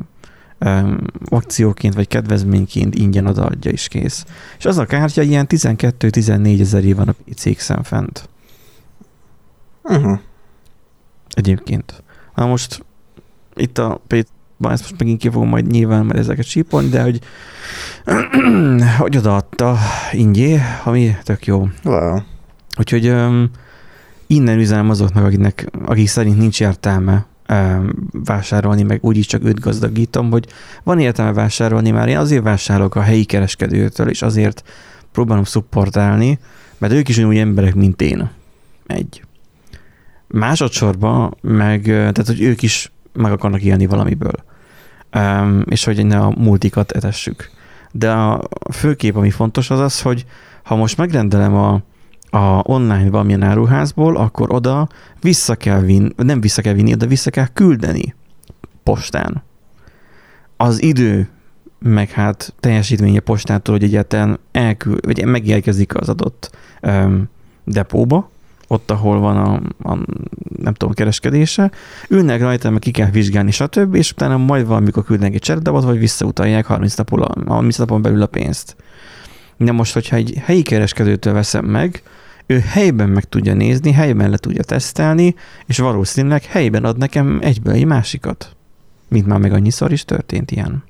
akcióként, 1.25 1.93
vagy 1.93 2.07
kedvezményként 2.07 2.95
ingyen 2.95 3.25
odaadja 3.25 3.71
is 3.71 3.88
kész. 3.88 4.25
És 4.57 4.65
az 4.65 4.77
a 4.77 4.85
kártya 4.85 5.21
ilyen 5.21 5.45
12-14 5.50 6.59
ezeré 6.59 6.93
van 6.93 7.07
a 7.07 7.15
PC-n 7.25 7.81
fent 7.83 8.29
Uh-huh. 9.83 10.19
egyébként. 11.29 12.03
Na 12.35 12.45
most 12.45 12.85
itt 13.55 13.77
a 13.77 14.01
PC 14.61 14.71
ezt 14.71 14.81
most 14.81 14.99
megint 14.99 15.19
ki 15.19 15.29
fogom 15.29 15.47
majd 15.47 15.67
nyilván, 15.67 16.05
mert 16.05 16.19
ezeket 16.19 16.45
sípolni, 16.45 16.89
de 16.89 17.01
hogy, 17.01 17.19
hogy 18.99 19.17
odaadta 19.17 19.77
ingyé, 20.11 20.59
ami 20.83 21.17
tök 21.23 21.45
jó. 21.45 21.67
Wow. 21.83 22.19
Úgyhogy 22.77 23.09
um, 23.09 23.49
innen 24.27 24.59
üzenem 24.59 24.89
azoknak, 24.89 25.25
akiknek, 25.25 25.69
akik 25.85 26.07
szerint 26.07 26.37
nincs 26.37 26.61
értelme 26.61 27.25
vásárolni, 28.11 28.83
meg 28.83 29.03
úgyis 29.03 29.25
csak 29.25 29.43
őt 29.43 29.59
gazdagítom, 29.59 30.31
hogy 30.31 30.47
van 30.83 30.99
értelme 30.99 31.33
vásárolni, 31.33 31.91
már 31.91 32.07
én 32.07 32.17
azért 32.17 32.43
vásárolok 32.43 32.95
a 32.95 33.01
helyi 33.01 33.23
kereskedőtől, 33.23 34.09
és 34.09 34.21
azért 34.21 34.63
próbálom 35.11 35.43
szupportálni, 35.43 36.39
mert 36.77 36.93
ők 36.93 37.09
is 37.09 37.17
úgy 37.17 37.37
emberek, 37.37 37.75
mint 37.75 38.01
én. 38.01 38.29
Egy. 38.87 39.23
Másodszorban 40.27 41.37
meg, 41.41 41.81
tehát 41.83 42.27
hogy 42.27 42.41
ők 42.41 42.61
is 42.61 42.91
meg 43.13 43.31
akarnak 43.31 43.61
élni 43.61 43.85
valamiből. 43.85 44.43
És 45.65 45.83
hogy 45.83 46.05
ne 46.05 46.19
a 46.19 46.33
multikat 46.37 46.91
etessük. 46.91 47.49
De 47.91 48.11
a 48.11 48.47
főkép, 48.71 49.15
ami 49.15 49.29
fontos, 49.29 49.69
az 49.69 49.79
az, 49.79 50.01
hogy 50.01 50.25
ha 50.63 50.75
most 50.75 50.97
megrendelem 50.97 51.55
a, 51.55 51.73
a 52.37 52.61
online 52.63 53.09
valamilyen 53.09 53.43
áruházból, 53.43 54.17
akkor 54.17 54.53
oda 54.53 54.87
vissza 55.21 55.55
kell 55.55 55.79
vinni, 55.79 56.09
nem 56.15 56.41
vissza 56.41 56.61
kell 56.61 56.73
vinni, 56.73 56.93
oda 56.93 57.07
vissza 57.07 57.29
kell 57.29 57.47
küldeni 57.53 58.15
postán. 58.83 59.43
Az 60.57 60.81
idő, 60.81 61.29
meg 61.79 62.09
hát 62.09 62.53
teljesítménye 62.59 63.19
postától, 63.19 63.75
hogy 63.75 63.83
egyáltalán 63.83 64.39
elküld, 64.51 65.05
vagy 65.05 65.25
megérkezik 65.25 65.95
az 65.95 66.09
adott 66.09 66.51
um, 66.81 67.29
depóba, 67.63 68.29
ott, 68.71 68.91
ahol 68.91 69.19
van 69.19 69.37
a, 69.37 69.53
a 69.91 69.97
nem 70.57 70.73
tudom, 70.73 70.93
kereskedése, 70.93 71.71
ülnek 72.09 72.41
rajta, 72.41 72.69
meg 72.69 72.79
ki 72.79 72.91
kell 72.91 73.09
vizsgálni, 73.09 73.51
stb., 73.51 73.95
és 73.95 74.11
utána 74.11 74.37
majd 74.37 74.67
valamikor 74.67 75.03
küldnek 75.03 75.33
egy 75.33 75.41
cseredabot, 75.41 75.83
vagy 75.83 75.99
visszautalják 75.99 76.65
30, 76.65 76.95
napon, 76.95 77.47
30 77.47 77.77
napon 77.77 78.01
belül 78.01 78.21
a 78.21 78.25
pénzt. 78.25 78.75
De 79.57 79.71
most, 79.71 79.93
hogyha 79.93 80.15
egy 80.15 80.33
helyi 80.43 80.61
kereskedőtől 80.61 81.33
veszem 81.33 81.65
meg, 81.65 82.03
ő 82.45 82.59
helyben 82.59 83.09
meg 83.09 83.23
tudja 83.23 83.53
nézni, 83.53 83.91
helyben 83.91 84.29
le 84.29 84.37
tudja 84.37 84.63
tesztelni, 84.63 85.35
és 85.65 85.77
valószínűleg 85.77 86.43
helyben 86.43 86.83
ad 86.83 86.97
nekem 86.97 87.39
egyből 87.41 87.73
egy 87.73 87.85
másikat. 87.85 88.55
Mint 89.07 89.25
már 89.25 89.39
meg 89.39 89.53
annyiszor 89.53 89.91
is 89.91 90.05
történt 90.05 90.51
ilyen. 90.51 90.83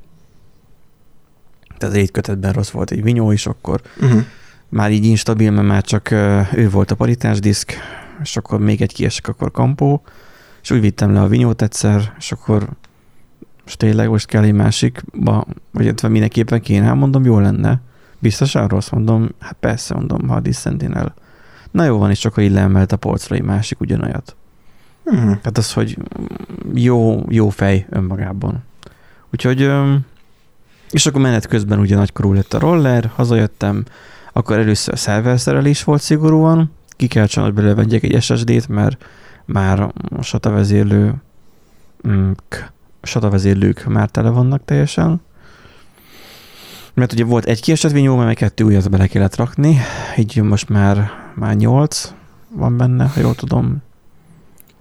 Tehát 1.78 1.96
egy 1.96 2.12
kötetben 2.12 2.54
rossz 2.54 2.70
volt 2.70 2.92
egy 2.92 3.04
vinyó 3.04 3.32
is, 3.32 3.46
akkor 3.48 3.82
uh-huh. 4.02 4.24
Már 4.72 4.92
így 4.92 5.06
instabil, 5.06 5.52
mert 5.52 5.68
már 5.68 5.84
csak 5.84 6.12
ő 6.56 6.70
volt 6.72 6.92
a 6.92 6.96
paritásdiszk, 6.96 7.74
és 8.22 8.38
akkor 8.38 8.60
még 8.60 8.82
egy 8.82 8.94
kiesek, 8.94 9.28
akkor 9.28 9.52
kampó, 9.52 10.02
és 10.62 10.72
úgy 10.72 10.82
vittem 10.82 11.14
le 11.14 11.22
a 11.22 11.28
vinyót 11.28 11.62
egyszer, 11.62 12.14
és 12.18 12.32
akkor 12.32 12.70
most 13.64 13.78
tényleg 13.78 14.10
most 14.10 14.28
kell 14.28 14.44
egy 14.44 14.54
másikba, 14.54 15.46
vagy 15.72 16.04
mindenképpen 16.10 16.62
kéne, 16.62 16.94
mondom, 16.94 17.26
jó 17.26 17.40
lenne. 17.40 17.82
Biztosan 18.20 18.68
rossz, 18.68 18.90
mondom, 18.90 19.30
hát 19.40 19.56
persze, 19.60 19.94
mondom, 19.94 20.28
ha 20.28 20.36
a 20.36 20.52
Sentinel. 20.52 21.14
Na 21.72 21.84
jó 21.84 21.98
van, 21.98 22.10
és 22.10 22.20
csak 22.20 22.36
így 22.40 22.52
leemelt 22.52 22.92
a 22.92 22.98
polcra 22.98 23.36
egy 23.36 23.44
másik 23.44 23.80
ugyanolyat. 23.80 24.36
Hmm. 25.04 25.40
Hát 25.44 25.58
az, 25.58 25.74
hogy 25.74 25.98
jó, 26.74 27.24
jó 27.30 27.50
fej 27.50 27.86
önmagában. 27.90 28.64
Úgyhogy, 29.34 29.72
és 30.90 31.06
akkor 31.06 31.22
menet 31.22 31.48
közben 31.48 31.80
ugye 31.80 31.96
nagykorú 31.96 32.34
lett 32.34 32.54
a 32.54 32.60
roller, 32.60 33.12
hazajöttem, 33.16 33.84
akkor 34.32 34.58
először 34.58 34.94
a 34.94 34.98
szerverszerelés 34.98 35.84
volt 35.84 36.02
szigorúan, 36.02 36.72
ki 36.90 37.08
kell 37.08 37.26
csinálni, 37.26 37.54
hogy 37.54 37.64
belevegyek 37.64 38.04
egy 38.04 38.22
SSD-t, 38.22 38.68
mert 38.68 39.06
már 39.46 39.80
a 40.16 40.22
SATA 40.22 40.50
vezérlő, 40.50 41.14
mm, 42.08 42.32
SATA 43.02 43.30
vezérlők 43.30 43.86
már 43.86 44.10
tele 44.10 44.30
vannak 44.30 44.66
teljesen. 44.66 45.22
Mert 46.94 47.14
ugye 47.14 47.24
volt 47.24 47.46
egy 47.46 47.62
kiesett 47.62 47.92
vinyó, 47.92 48.16
mert 48.16 48.38
kettő 48.38 48.64
újat 48.64 48.90
bele 48.90 49.08
kellett 49.08 49.36
rakni, 49.36 49.78
így 50.18 50.42
most 50.42 50.70
már, 50.70 51.12
már 51.36 51.56
nyolc 51.56 52.14
van 52.50 52.78
benne, 52.78 53.06
ha 53.06 53.20
jól 53.20 53.36
tudom. 53.36 53.82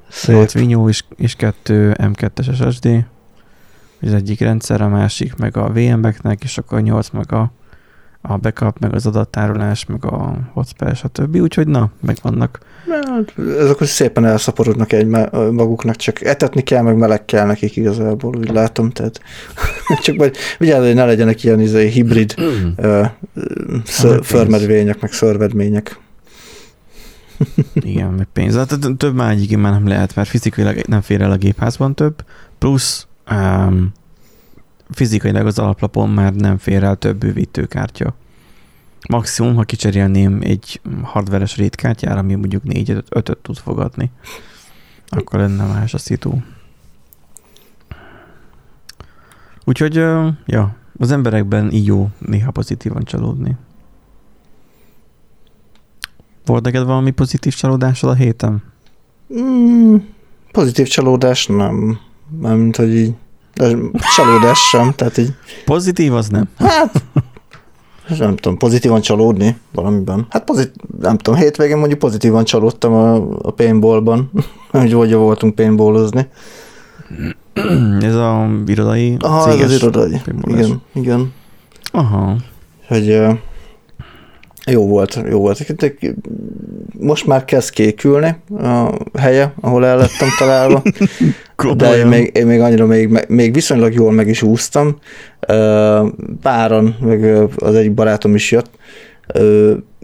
Szép. 0.09 0.35
8 0.35 0.53
vinyó 0.53 0.89
és, 0.89 1.05
és 1.17 1.35
kettő 1.35 1.95
M2-es 1.99 2.71
SSD. 2.71 3.07
Az 4.03 4.15
egyik 4.15 4.41
rendszer, 4.41 4.81
a 4.81 4.89
másik 4.89 5.37
meg 5.37 5.57
a 5.57 5.73
VM-eknek, 5.73 6.43
és 6.43 6.59
akkor 6.59 6.81
8 6.81 7.11
meg 7.11 7.33
a 7.33 7.53
a 8.23 8.37
backup, 8.37 8.79
meg 8.79 8.95
az 8.95 9.07
adattárolás, 9.07 9.87
meg 9.87 10.05
a 10.05 10.37
hotspot, 10.53 10.97
stb. 10.97 11.37
Úgyhogy 11.37 11.69
na, 11.69 11.91
megvannak. 12.01 12.59
Hát, 13.05 13.35
ezek 13.59 13.83
szépen 13.83 14.25
elszaporodnak 14.25 14.93
egy 14.93 15.07
maguknak, 15.51 15.97
csak 15.97 16.25
etetni 16.25 16.63
kell, 16.63 16.83
meg 16.83 16.97
meleg 16.97 17.25
kell 17.25 17.47
nekik 17.47 17.77
igazából, 17.77 18.37
úgy 18.37 18.51
látom, 18.51 18.91
tehát 18.91 19.21
csak 20.05 20.17
majd 20.17 20.37
vigyázz, 20.59 20.85
hogy 20.85 20.95
ne 20.95 21.05
legyenek 21.05 21.45
ilyen 21.45 21.61
izé, 21.61 21.89
hibrid 21.89 22.35
uh, 22.77 23.07
förmedvények, 24.23 25.01
meg 25.01 25.13
szörvedmények. 25.13 25.99
Igen, 27.75 28.13
meg 28.13 28.27
pénz. 28.33 28.55
Hát 28.55 28.79
több 28.97 29.15
már 29.15 29.31
egyik 29.31 29.57
már 29.57 29.73
nem 29.73 29.89
lehet, 29.89 30.15
mert 30.15 30.29
fizikailag 30.29 30.81
nem 30.87 31.01
fér 31.01 31.21
el 31.21 31.31
a 31.31 31.37
gépházban 31.37 31.95
több, 31.95 32.25
plusz 32.59 33.07
um, 33.31 33.93
fizikailag 34.93 35.47
az 35.47 35.59
alaplapon 35.59 36.11
már 36.11 36.35
nem 36.35 36.59
fér 36.59 36.83
el 36.83 36.97
több 36.97 37.17
bővítőkártya. 37.17 38.15
Maximum, 39.09 39.55
ha 39.55 39.63
kicserélném 39.63 40.41
egy 40.43 40.81
hardveres 41.03 41.57
rétkártyára, 41.57 42.19
ami 42.19 42.35
mondjuk 42.35 42.63
4-5-öt 42.67 43.39
tud 43.43 43.57
fogadni, 43.57 44.11
akkor 45.09 45.39
lenne 45.39 45.65
más 45.65 45.95
a 45.95 45.99
szitu. 45.99 46.33
Úgyhogy, 49.65 49.95
ja, 50.47 50.77
az 50.99 51.11
emberekben 51.11 51.73
így 51.73 51.87
jó 51.87 52.09
néha 52.19 52.51
pozitívan 52.51 53.05
csalódni. 53.05 53.57
Volt 56.45 56.65
neked 56.65 56.85
valami 56.85 57.11
pozitív 57.11 57.55
csalódásod 57.55 58.11
a 58.11 58.15
héten? 58.15 58.63
Mm, 59.35 59.97
pozitív 60.53 60.89
csalódás 60.89 61.47
nem. 61.47 61.99
Nem, 62.41 62.59
mint 62.59 62.77
hogy 62.77 62.95
így 62.95 63.15
de 63.61 63.77
csalódás 64.17 64.59
sem, 64.59 64.93
tehát 64.93 65.19
így... 65.19 65.33
Pozitív 65.65 66.15
az 66.15 66.29
nem? 66.29 66.49
Hát, 66.59 67.05
nem 68.19 68.37
tudom, 68.37 68.59
pozitívan 68.59 69.01
csalódni 69.01 69.57
valamiben. 69.73 70.27
Hát 70.31 70.45
pozit, 70.45 70.73
nem 71.01 71.17
tudom, 71.19 71.41
hétvégén 71.41 71.77
mondjuk 71.77 71.99
pozitívan 71.99 72.45
csalódtam 72.45 72.93
a, 72.93 73.15
a 73.43 73.51
paintballban, 73.51 74.31
hogy 74.71 74.95
vagy 74.95 75.15
voltunk 75.15 75.55
paintballozni. 75.55 76.29
Ez 78.01 78.15
a 78.15 78.49
irodai 78.67 79.17
Aha, 79.19 79.51
ez 79.51 79.61
az 79.61 79.73
irodai. 79.73 80.21
Igen, 80.43 80.83
igen. 80.93 81.33
Aha. 81.93 82.37
Hogy 82.89 83.27
jó 84.67 84.87
volt, 84.87 85.23
jó 85.29 85.39
volt. 85.39 85.85
Most 86.99 87.27
már 87.27 87.45
kezd 87.45 87.71
kékülni 87.71 88.37
a 88.59 88.93
helye, 89.19 89.53
ahol 89.61 89.87
el 89.87 89.97
lettem 89.97 90.29
találva, 90.39 90.83
de 91.77 91.97
én 91.97 92.07
még, 92.07 92.31
én 92.35 92.47
még 92.47 92.61
annyira 92.61 92.87
még, 92.87 93.27
még 93.29 93.55
viszonylag 93.55 93.93
jól 93.93 94.13
meg 94.13 94.29
is 94.29 94.43
úsztam. 94.43 94.97
Páran, 96.43 96.97
meg 97.01 97.49
az 97.57 97.75
egyik 97.75 97.93
barátom 97.93 98.35
is 98.35 98.51
jött, 98.51 98.71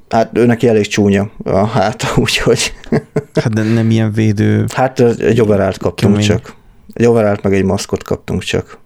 hát 0.09 0.39
ő 0.39 0.47
neki 0.47 0.69
elég 0.69 0.87
csúnya 0.87 1.31
a 1.45 1.67
háta, 1.67 2.07
úgyhogy... 2.23 2.73
Hát 3.35 3.55
de 3.55 3.63
nem 3.63 3.91
ilyen 3.91 4.13
védő... 4.13 4.65
Hát 4.75 5.01
egy 5.01 5.41
overált 5.41 5.79
kaptunk 5.79 6.13
kemény. 6.13 6.29
csak. 6.29 6.55
Egy 6.93 7.07
overált 7.07 7.43
meg 7.43 7.55
egy 7.55 7.65
maszkot 7.65 8.03
kaptunk 8.03 8.43
csak. 8.43 8.79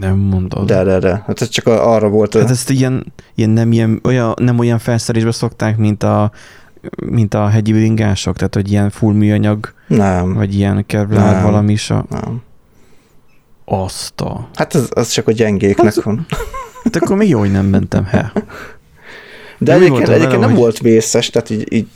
Nem 0.00 0.16
mondod. 0.16 0.66
De, 0.66 0.84
de, 0.84 0.98
de. 0.98 1.22
Hát 1.26 1.40
ez 1.40 1.48
csak 1.48 1.66
arra 1.66 2.08
volt. 2.08 2.34
Hát 2.34 2.50
ezt 2.50 2.70
ilyen, 2.70 3.12
ilyen 3.34 3.50
nem, 3.50 3.72
ilyen, 3.72 4.00
olyan, 4.04 4.34
nem 4.36 4.58
olyan 4.58 4.78
felszerelésbe 4.78 5.32
szokták, 5.32 5.76
mint 5.76 6.02
a, 6.02 6.30
mint 7.06 7.34
a 7.34 7.46
hegyi 7.48 7.72
bringások, 7.72 8.36
tehát 8.36 8.54
hogy 8.54 8.70
ilyen 8.70 8.90
full 8.90 9.14
műanyag, 9.14 9.72
nem. 9.86 10.34
vagy 10.34 10.54
ilyen 10.54 10.86
kevlár 10.86 11.42
valami 11.42 11.72
is 11.72 11.90
a... 11.90 12.04
Nem. 12.10 12.42
Azt 13.64 14.20
a... 14.20 14.48
Hát 14.54 14.74
az, 14.74 14.88
az 14.90 15.08
csak 15.08 15.28
a 15.28 15.32
gyengéknek 15.32 15.86
az... 15.86 16.04
van. 16.04 16.26
Hát 16.84 16.96
akkor 16.96 17.16
még 17.16 17.28
jó, 17.28 17.38
hogy 17.38 17.52
nem 17.52 17.66
mentem, 17.66 18.04
he. 18.04 18.32
De 19.58 19.72
egyébként, 19.72 20.08
egyébként 20.08 20.30
vele, 20.30 20.38
nem 20.38 20.50
hogy... 20.50 20.58
volt 20.58 20.78
vészes, 20.78 21.30
tehát 21.30 21.50
így, 21.50 21.72
így 21.72 21.88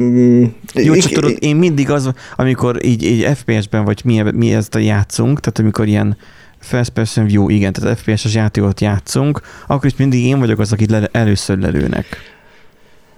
Mm, 0.00 0.44
Jó, 0.74 0.94
csak 0.94 1.12
tudod, 1.12 1.36
én 1.38 1.56
mindig 1.56 1.90
az, 1.90 2.10
amikor 2.36 2.84
így, 2.84 3.02
így 3.02 3.28
FPS-ben, 3.36 3.84
vagy 3.84 4.00
mi, 4.04 4.22
mi 4.34 4.54
ezt 4.54 4.74
a 4.74 4.78
játszunk, 4.78 5.40
tehát 5.40 5.58
amikor 5.58 5.86
ilyen 5.86 6.16
first 6.60 6.90
person 6.90 7.26
view, 7.26 7.48
igen, 7.48 7.72
tehát 7.72 7.98
FPS-es 7.98 8.34
játékot 8.34 8.80
játszunk, 8.80 9.40
akkor 9.66 9.86
is 9.86 9.96
mindig 9.96 10.24
én 10.24 10.38
vagyok 10.38 10.58
az, 10.58 10.72
akit 10.72 10.90
le, 10.90 11.08
először 11.12 11.58
lelőnek. 11.58 12.06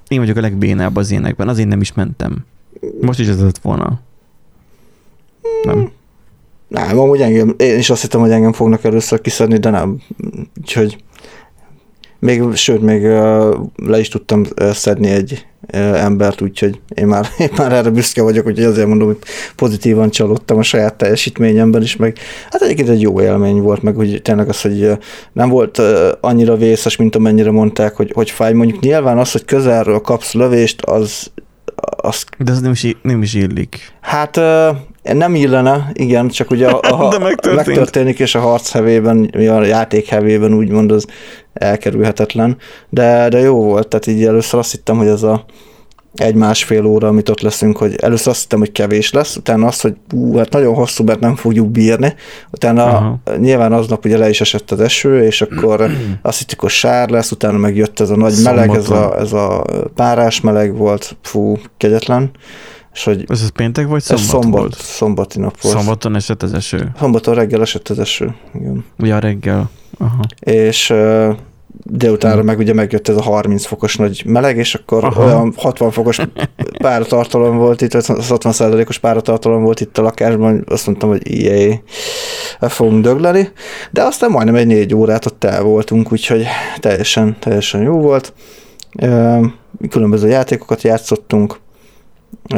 Én 0.08 0.18
vagyok 0.18 0.36
a 0.36 0.40
legbénább 0.40 0.96
az 0.96 1.10
énekben, 1.10 1.48
azért 1.48 1.68
nem 1.68 1.80
is 1.80 1.92
mentem. 1.92 2.44
Most 3.00 3.18
is 3.18 3.26
ez 3.26 3.42
lett 3.42 3.58
volna. 3.58 4.00
Nem? 5.62 5.90
Nem, 6.68 6.98
amúgy 6.98 7.20
engem, 7.20 7.54
én 7.56 7.78
is 7.78 7.90
azt 7.90 8.02
hittem, 8.02 8.20
hogy 8.20 8.30
engem 8.30 8.52
fognak 8.52 8.84
először 8.84 9.20
kiszedni, 9.20 9.58
de 9.58 9.70
nem. 9.70 10.00
Úgyhogy 10.60 10.96
még, 12.22 12.54
sőt, 12.54 12.80
még 12.80 13.02
le 13.86 13.98
is 13.98 14.08
tudtam 14.08 14.44
szedni 14.72 15.08
egy 15.08 15.46
embert, 15.94 16.40
úgyhogy 16.40 16.80
én 16.94 17.06
már, 17.06 17.26
én 17.38 17.50
már 17.56 17.72
erre 17.72 17.90
büszke 17.90 18.22
vagyok, 18.22 18.46
úgyhogy 18.46 18.64
azért 18.64 18.86
mondom, 18.86 19.06
hogy 19.06 19.18
pozitívan 19.56 20.10
csalódtam 20.10 20.58
a 20.58 20.62
saját 20.62 20.94
teljesítményemben 20.94 21.82
is, 21.82 21.96
meg 21.96 22.18
hát 22.50 22.62
egyébként 22.62 22.88
egy 22.88 23.00
jó 23.00 23.20
élmény 23.20 23.60
volt, 23.60 23.82
meg 23.82 23.94
hogy 23.94 24.22
tényleg 24.22 24.48
az, 24.48 24.60
hogy 24.60 24.98
nem 25.32 25.48
volt 25.48 25.82
annyira 26.20 26.56
vészes, 26.56 26.96
mint 26.96 27.16
amennyire 27.16 27.50
mondták, 27.50 27.96
hogy, 27.96 28.12
hogy 28.14 28.30
fáj. 28.30 28.52
Mondjuk 28.52 28.80
nyilván 28.80 29.18
az, 29.18 29.32
hogy 29.32 29.44
közelről 29.44 30.00
kapsz 30.00 30.32
lövést, 30.32 30.82
az 30.82 31.30
azt 31.96 32.28
De 32.38 32.52
ez 32.52 32.60
nem 32.60 32.70
is, 32.72 32.96
nem 33.02 33.22
is 33.22 33.34
illik. 33.34 33.92
Hát 34.00 34.40
nem 35.02 35.34
illene, 35.34 35.90
igen, 35.92 36.28
csak 36.28 36.50
ugye 36.50 36.68
a, 36.68 36.80
a, 36.80 37.08
De 37.14 37.18
megtörtént. 37.18 37.66
megtörténik, 37.66 38.18
és 38.18 38.34
a 38.34 38.40
harc 38.40 38.70
hevében, 38.70 39.24
a 39.34 39.64
játék 39.64 40.08
hevében 40.08 40.54
úgymond 40.54 40.92
az 40.92 41.06
elkerülhetetlen, 41.52 42.56
de, 42.88 43.28
de 43.28 43.38
jó 43.38 43.62
volt, 43.62 43.88
tehát 43.88 44.06
így 44.06 44.24
először 44.24 44.58
azt 44.58 44.70
hittem, 44.70 44.96
hogy 44.96 45.06
ez 45.06 45.22
a 45.22 45.44
egy-másfél 46.14 46.86
óra, 46.86 47.08
amit 47.08 47.28
ott 47.28 47.40
leszünk, 47.40 47.76
hogy 47.76 47.94
először 47.96 48.28
azt 48.32 48.40
hittem, 48.40 48.58
hogy 48.58 48.72
kevés 48.72 49.12
lesz, 49.12 49.36
utána 49.36 49.66
azt, 49.66 49.82
hogy 49.82 49.94
ú, 50.14 50.36
hát 50.36 50.52
nagyon 50.52 50.74
hosszú, 50.74 51.04
mert 51.04 51.20
nem 51.20 51.36
fogjuk 51.36 51.68
bírni, 51.68 52.14
utána 52.50 52.84
Aha. 52.84 53.20
nyilván 53.38 53.72
aznap 53.72 54.04
ugye 54.04 54.18
le 54.18 54.28
is 54.28 54.40
esett 54.40 54.70
az 54.70 54.80
eső, 54.80 55.24
és 55.24 55.42
akkor 55.42 55.90
azt 56.22 56.38
hittük, 56.38 56.60
hogy 56.60 56.70
sár 56.70 57.08
lesz, 57.08 57.30
utána 57.30 57.58
megjött 57.58 58.00
ez 58.00 58.10
a 58.10 58.16
nagy 58.16 58.34
meleg, 58.44 58.74
ez 58.74 58.90
a, 58.90 59.18
ez 59.18 59.32
a 59.32 59.64
párás 59.94 60.40
meleg 60.40 60.76
volt, 60.76 61.16
fú, 61.22 61.58
kegyetlen, 61.76 62.30
és 62.94 63.04
hogy 63.04 63.24
Ez, 63.28 63.40
ez 63.40 63.48
péntek 63.48 63.86
vagy 63.86 64.02
szombat, 64.02 64.26
szombat, 64.26 64.60
volt? 64.60 64.74
szombati 64.74 65.38
nap 65.38 65.60
volt. 65.60 65.76
Szombaton 65.76 66.14
esett 66.14 66.42
az 66.42 66.52
eső. 66.52 66.92
Szombaton 66.98 67.34
reggel 67.34 67.60
esett 67.60 67.88
az 67.88 67.98
eső, 67.98 68.34
igen. 68.54 68.84
Ugye 68.98 69.14
a 69.14 69.18
reggel. 69.18 69.70
Aha. 69.98 70.22
És 70.40 70.90
uh, 70.90 71.36
délutánra 71.84 72.42
meg 72.42 72.58
ugye 72.58 72.74
megjött 72.74 73.08
ez 73.08 73.16
a 73.16 73.22
30 73.22 73.64
fokos 73.64 73.96
nagy 73.96 74.22
meleg, 74.26 74.56
és 74.56 74.74
akkor 74.74 75.04
Aha. 75.04 75.24
Olyan 75.24 75.52
60 75.56 75.90
fokos 75.90 76.20
páratartalom 76.82 77.56
volt 77.56 77.80
itt, 77.80 77.92
vagy 77.92 78.06
60 78.06 78.52
százalékos 78.52 78.98
páratartalom 78.98 79.62
volt 79.62 79.80
itt 79.80 79.98
a 79.98 80.02
lakásban, 80.02 80.64
azt 80.68 80.86
mondtam, 80.86 81.08
hogy 81.08 81.30
ilyé, 81.30 81.82
el 82.60 82.68
fogunk 82.68 83.02
dögleni, 83.02 83.48
de 83.90 84.02
aztán 84.02 84.30
majdnem 84.30 84.54
egy 84.54 84.66
négy 84.66 84.94
órát 84.94 85.26
ott 85.26 85.44
el 85.44 85.62
voltunk, 85.62 86.12
úgyhogy 86.12 86.46
teljesen, 86.78 87.36
teljesen 87.38 87.82
jó 87.82 88.00
volt. 88.00 88.32
Különböző 89.90 90.28
játékokat 90.28 90.82
játszottunk, 90.82 91.60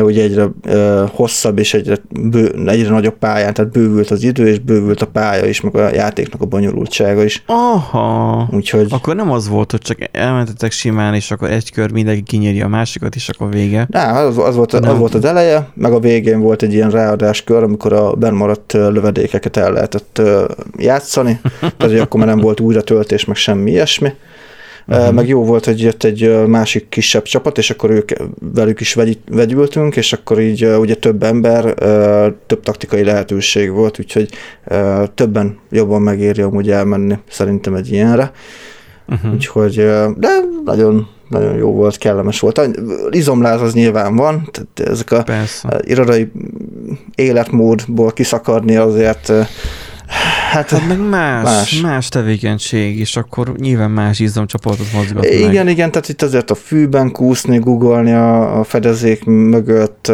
ugye 0.03 0.23
egyre 0.23 0.49
ö, 0.63 1.05
hosszabb 1.13 1.59
és 1.59 1.75
egyre, 1.75 1.97
bő, 2.21 2.55
egyre 2.67 2.91
nagyobb 2.91 3.19
pályán, 3.19 3.55
tehát 3.55 3.73
bővült 3.73 4.11
az 4.11 4.23
idő, 4.23 4.47
és 4.47 4.59
bővült 4.59 5.03
a 5.03 5.07
pálya 5.07 5.47
is, 5.47 5.61
meg 5.61 5.75
a 5.75 5.95
játéknak 5.95 6.41
a 6.41 6.45
bonyolultsága 6.45 7.25
is. 7.25 7.43
Aha. 7.47 8.49
Úgyhogy 8.53 8.87
Akkor 8.91 9.17
nem 9.17 9.31
az 9.31 9.49
volt, 9.49 9.71
hogy 9.71 9.81
csak 9.81 9.99
elmentetek 10.13 10.73
simán, 10.73 11.15
és 11.15 11.31
akkor 11.31 11.51
egy 11.51 11.73
kör 11.73 11.91
mindenki 11.93 12.23
kinyírja 12.23 12.65
a 12.65 12.69
másikat, 12.69 13.15
és 13.15 13.29
akkor 13.29 13.51
vége. 13.51 13.87
Na, 13.91 14.01
az, 14.01 14.39
az, 14.39 14.57
volt, 14.57 14.73
Nem. 14.73 14.91
az 14.91 14.99
volt 14.99 15.15
az 15.15 15.25
eleje, 15.25 15.69
meg 15.75 15.93
a 15.93 16.01
végén 16.01 16.41
volt 16.41 16.63
egy 16.63 16.73
ilyen 16.73 16.91
ráadáskör, 16.91 17.63
amikor 17.63 17.93
a 17.93 18.13
benmaradt 18.13 18.73
lövedékeket 18.73 19.57
el 19.57 19.73
lehetett 19.73 20.23
játszani, 20.77 21.41
tehát 21.61 21.75
hogy 21.79 21.99
akkor 21.99 22.21
már 22.21 22.29
nem 22.29 22.41
volt 22.41 22.61
újra 22.61 22.83
töltés, 22.83 23.25
meg 23.25 23.37
semmi 23.37 23.71
ilyesmi. 23.71 24.13
Uh-huh. 24.87 25.13
Meg 25.13 25.29
jó 25.29 25.45
volt, 25.45 25.65
hogy 25.65 25.81
jött 25.81 26.05
egy 26.05 26.47
másik 26.47 26.89
kisebb 26.89 27.23
csapat, 27.23 27.59
és 27.59 27.71
akkor 27.71 27.91
ők, 27.91 28.11
velük 28.55 28.81
is 28.81 28.95
vegy, 28.95 29.19
vegyültünk, 29.31 29.97
és 29.97 30.13
akkor 30.13 30.41
így 30.41 30.65
ugye 30.65 30.95
több 30.95 31.23
ember, 31.23 31.75
több 32.47 32.63
taktikai 32.63 33.05
lehetőség 33.05 33.71
volt, 33.71 33.99
úgyhogy 33.99 34.29
többen 35.15 35.59
jobban 35.71 36.03
megéri 36.03 36.43
amúgy 36.43 36.71
elmenni 36.71 37.19
szerintem 37.29 37.75
egy 37.75 37.93
ilyenre. 37.93 38.33
Uh-huh. 39.09 39.33
Úgyhogy, 39.33 39.75
de 40.17 40.29
nagyon, 40.65 41.09
nagyon 41.29 41.57
jó 41.57 41.73
volt, 41.73 41.99
kellemes 41.99 42.41
volt. 42.41 42.71
Izomláz 43.11 43.61
az 43.61 43.75
nyilván 43.75 44.17
van, 44.17 44.49
tehát 44.51 44.91
ezek 44.91 45.13
a 45.13 45.23
Persze. 45.23 45.81
irodai 45.81 46.31
életmódból 47.15 48.13
kiszakadni 48.13 48.77
azért, 48.77 49.33
hát 50.55 50.71
Hát 50.71 50.89
meg 50.89 51.09
más, 51.09 51.45
Más. 51.45 51.81
más, 51.81 52.09
tevékenység, 52.09 52.99
és 52.99 53.17
akkor 53.17 53.55
nyilván 53.57 53.91
más 53.91 54.19
izomcsoportot 54.21 54.93
mozgat 54.93 55.25
igen, 55.25 55.69
igen, 55.69 55.91
tehát 55.91 56.09
itt 56.09 56.23
azért 56.23 56.51
a 56.51 56.55
fűben 56.55 57.11
kúszni, 57.13 57.59
googolni 57.59 58.13
a, 58.13 58.59
a 58.59 58.65
fedezék 58.65 59.25
mögött, 59.25 60.13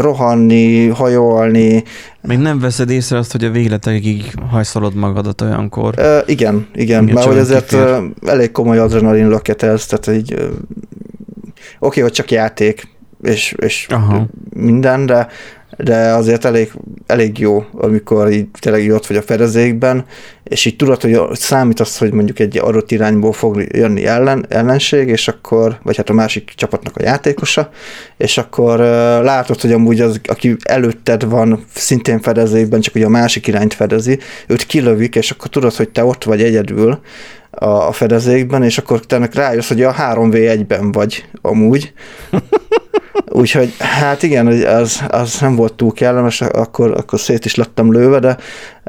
rohanni, 0.00 0.86
hajolni, 0.86 1.82
Még 2.22 2.38
nem 2.38 2.58
veszed 2.58 2.90
észre 2.90 3.18
azt, 3.18 3.32
hogy 3.32 3.44
a 3.44 3.50
végletekig 3.50 4.32
hajszolod 4.50 4.94
magadat 4.94 5.40
olyankor. 5.40 5.94
Ö, 5.96 6.18
igen, 6.26 6.66
igen, 6.74 7.02
Igen, 7.02 7.14
mert 7.14 7.26
hogy 7.26 7.38
azért 7.38 7.68
kifér. 7.68 8.02
elég 8.26 8.50
komoly 8.52 8.78
adrenalin 8.78 9.28
löket 9.28 9.62
ez, 9.62 9.86
tehát 9.86 10.18
így 10.20 10.48
oké, 11.78 12.00
hogy 12.00 12.12
csak 12.12 12.30
játék, 12.30 12.88
és, 13.22 13.54
és 13.58 13.86
Aha. 13.90 14.26
minden, 14.56 15.06
de, 15.06 15.28
de 15.76 15.96
azért 15.96 16.44
elég, 16.44 16.72
elég 17.06 17.38
jó, 17.38 17.64
amikor 17.72 18.30
így 18.30 18.46
tényleg 18.58 18.90
ott 18.90 19.06
vagy 19.06 19.16
a 19.16 19.22
fedezékben, 19.22 20.04
és 20.44 20.64
így 20.64 20.76
tudod, 20.76 21.00
hogy 21.00 21.20
számítasz, 21.32 21.98
hogy 21.98 22.12
mondjuk 22.12 22.38
egy 22.38 22.58
adott 22.58 22.90
irányból 22.90 23.32
fog 23.32 23.64
jönni 23.72 24.06
ellen, 24.06 24.46
ellenség, 24.48 25.08
és 25.08 25.28
akkor, 25.28 25.78
vagy 25.82 25.96
hát 25.96 26.08
a 26.08 26.12
másik 26.12 26.52
csapatnak 26.56 26.96
a 26.96 27.02
játékosa, 27.02 27.70
és 28.16 28.38
akkor 28.38 28.80
ö, 28.80 29.22
látod, 29.22 29.60
hogy 29.60 29.72
amúgy 29.72 30.00
az, 30.00 30.20
aki 30.24 30.56
előtted 30.62 31.24
van, 31.24 31.64
szintén 31.74 32.20
fedezékben, 32.20 32.80
csak 32.80 32.94
ugye 32.94 33.06
a 33.06 33.08
másik 33.08 33.46
irányt 33.46 33.74
fedezi, 33.74 34.18
őt 34.46 34.66
kilövik, 34.66 35.16
és 35.16 35.30
akkor 35.30 35.48
tudod, 35.48 35.74
hogy 35.74 35.88
te 35.88 36.04
ott 36.04 36.24
vagy 36.24 36.42
egyedül 36.42 36.98
a, 37.50 37.92
fedezékben, 37.92 38.62
és 38.62 38.78
akkor 38.78 39.00
te 39.00 39.28
rájössz, 39.32 39.68
hogy 39.68 39.82
a 39.82 39.94
3v1-ben 39.94 40.92
vagy 40.92 41.24
amúgy, 41.42 41.92
Úgyhogy 43.36 43.74
hát 43.78 44.22
igen, 44.22 44.46
az, 44.64 45.04
az 45.08 45.40
nem 45.40 45.56
volt 45.56 45.74
túl 45.74 45.92
kellemes, 45.92 46.40
akkor, 46.40 46.90
akkor 46.90 47.20
szét 47.20 47.44
is 47.44 47.54
lettem 47.54 47.92
lőve, 47.92 48.18
de 48.18 48.36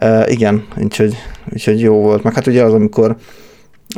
uh, 0.01 0.31
igen, 0.31 0.65
úgyhogy, 0.77 1.15
úgyhogy 1.53 1.81
jó 1.81 1.95
volt. 1.95 2.23
Meg 2.23 2.34
hát 2.34 2.47
ugye 2.47 2.63
az, 2.63 2.73
amikor 2.73 3.15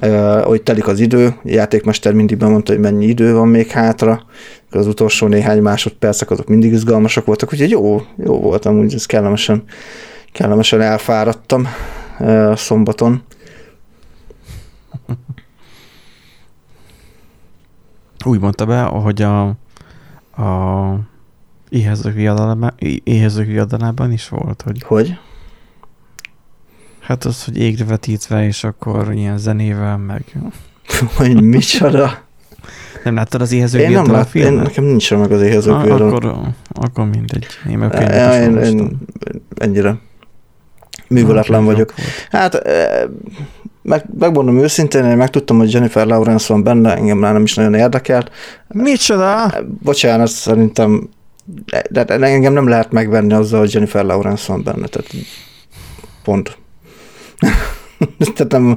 uh, 0.02 0.42
hogy 0.42 0.62
telik 0.62 0.88
az 0.88 1.00
idő, 1.00 1.28
a 1.28 1.40
játékmester 1.44 2.14
mindig 2.14 2.38
bemondta, 2.38 2.72
hogy 2.72 2.82
mennyi 2.82 3.06
idő 3.06 3.34
van 3.34 3.48
még 3.48 3.68
hátra, 3.68 4.26
az 4.72 4.88
utolsó 4.88 5.28
néhány 5.28 5.62
másodpercek 5.62 6.32
azok 6.32 6.48
mindig 6.48 6.72
izgalmasak 6.72 7.26
voltak, 7.26 7.54
úgyhogy 7.54 7.70
jó, 7.70 8.02
jó 8.18 8.40
voltam, 8.40 8.80
úgy 8.80 8.94
ez 8.94 9.06
kellemesen, 9.06 9.64
kellemesen 10.32 10.82
elfáradtam 10.82 11.68
uh, 12.20 12.56
szombaton. 12.56 13.24
Úgy 18.26 18.40
mondta 18.40 18.66
be, 18.66 18.82
hogy 18.82 19.22
a, 19.22 19.56
a 20.38 21.00
éhezők 21.70 22.14
viadalában, 22.14 22.74
éhezők 23.04 23.48
viadalában 23.48 24.12
is 24.12 24.30
volt, 24.30 24.62
hogy 24.62 24.84
Hogy? 24.84 25.18
hát 27.00 27.26
az, 27.26 27.46
hogy 27.46 27.58
égre 27.58 27.86
vetítve, 27.86 28.46
és 28.46 28.64
akkor 28.64 29.14
ilyen 29.14 29.38
zenével, 29.38 29.98
meg... 29.98 30.24
Hogy 31.16 31.42
micsoda? 31.42 32.26
Nem 33.04 33.16
láttad 33.16 33.42
az 33.42 33.52
éhezők 33.52 33.82
Én 33.82 33.92
nem 33.92 34.04
viadal 34.04 34.16
a 34.16 34.18
lát, 34.18 34.36
én, 34.36 34.54
nekem 34.54 34.84
nincs 34.84 35.14
meg 35.14 35.32
az 35.32 35.42
éhezők 35.42 35.82
viadal. 35.82 36.08
akkor, 36.08 36.42
akkor 36.68 37.06
mindegy. 37.06 37.46
Én 37.70 37.78
meg 37.78 37.94
Én, 37.94 38.00
könyvet 38.00 38.66
én, 38.66 38.80
én 38.80 38.98
ennyire 39.56 39.98
műveletlen 41.08 41.66
vagyok. 41.66 41.94
Hát 42.30 42.56
eh, 42.56 43.04
meg, 43.88 44.06
megmondom 44.20 44.58
őszintén, 44.58 45.04
én 45.04 45.18
megtudtam, 45.18 45.58
hogy 45.58 45.74
Jennifer 45.74 46.06
Lawrence 46.06 46.54
van 46.54 46.64
benne, 46.64 46.96
engem 46.96 47.18
már 47.18 47.34
nem 47.34 47.44
is 47.44 47.56
nagyon 47.56 47.74
érdekelt. 47.74 48.32
Micsoda? 48.68 49.54
Bocsánat, 49.84 50.28
szerintem 50.28 51.10
de, 51.90 52.04
de 52.04 52.14
engem 52.14 52.54
nem 52.54 52.68
lehet 52.68 52.92
megvenni 52.92 53.34
azzal, 53.34 53.60
hogy 53.60 53.74
Jennifer 53.74 54.06
Lawrence 54.06 54.52
van 54.52 54.64
benne, 54.64 54.88
tehát 54.88 55.12
pont. 56.24 56.58
tehát 58.36 58.52
nem, 58.52 58.76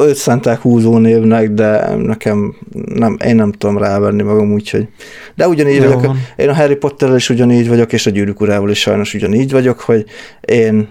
őt 0.00 0.14
szánták 0.14 0.60
húzó 0.60 0.98
névnek, 0.98 1.50
de 1.50 1.94
nekem 1.94 2.56
nem, 2.94 3.16
én 3.24 3.34
nem 3.34 3.52
tudom 3.52 3.78
rávenni 3.78 4.22
magam, 4.22 4.52
úgyhogy. 4.52 4.88
De 5.34 5.48
ugyanígy 5.48 5.82
Jó 5.82 5.92
vagyok, 5.92 6.16
én 6.36 6.48
a 6.48 6.54
Harry 6.54 6.76
Potterrel 6.76 7.16
is 7.16 7.30
ugyanígy 7.30 7.68
vagyok, 7.68 7.92
és 7.92 8.06
a 8.06 8.10
Gyűrűk 8.10 8.40
Urával 8.40 8.70
is 8.70 8.80
sajnos 8.80 9.14
ugyanígy 9.14 9.50
vagyok, 9.50 9.80
hogy 9.80 10.04
én, 10.40 10.88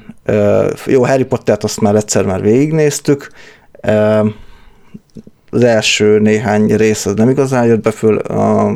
jó, 0.86 1.06
Harry 1.06 1.24
Pottert 1.24 1.63
azt 1.63 1.82
már 1.82 1.96
egyszer 1.96 2.26
már 2.26 2.42
végignéztük, 2.42 3.30
az 5.50 5.63
első 5.63 6.20
néhány 6.20 6.76
rész 6.76 7.06
az 7.06 7.13
nem 7.13 7.30
igazán 7.30 7.66
jött 7.66 7.82
be 7.82 7.92
föl, 7.92 8.18
a, 8.18 8.74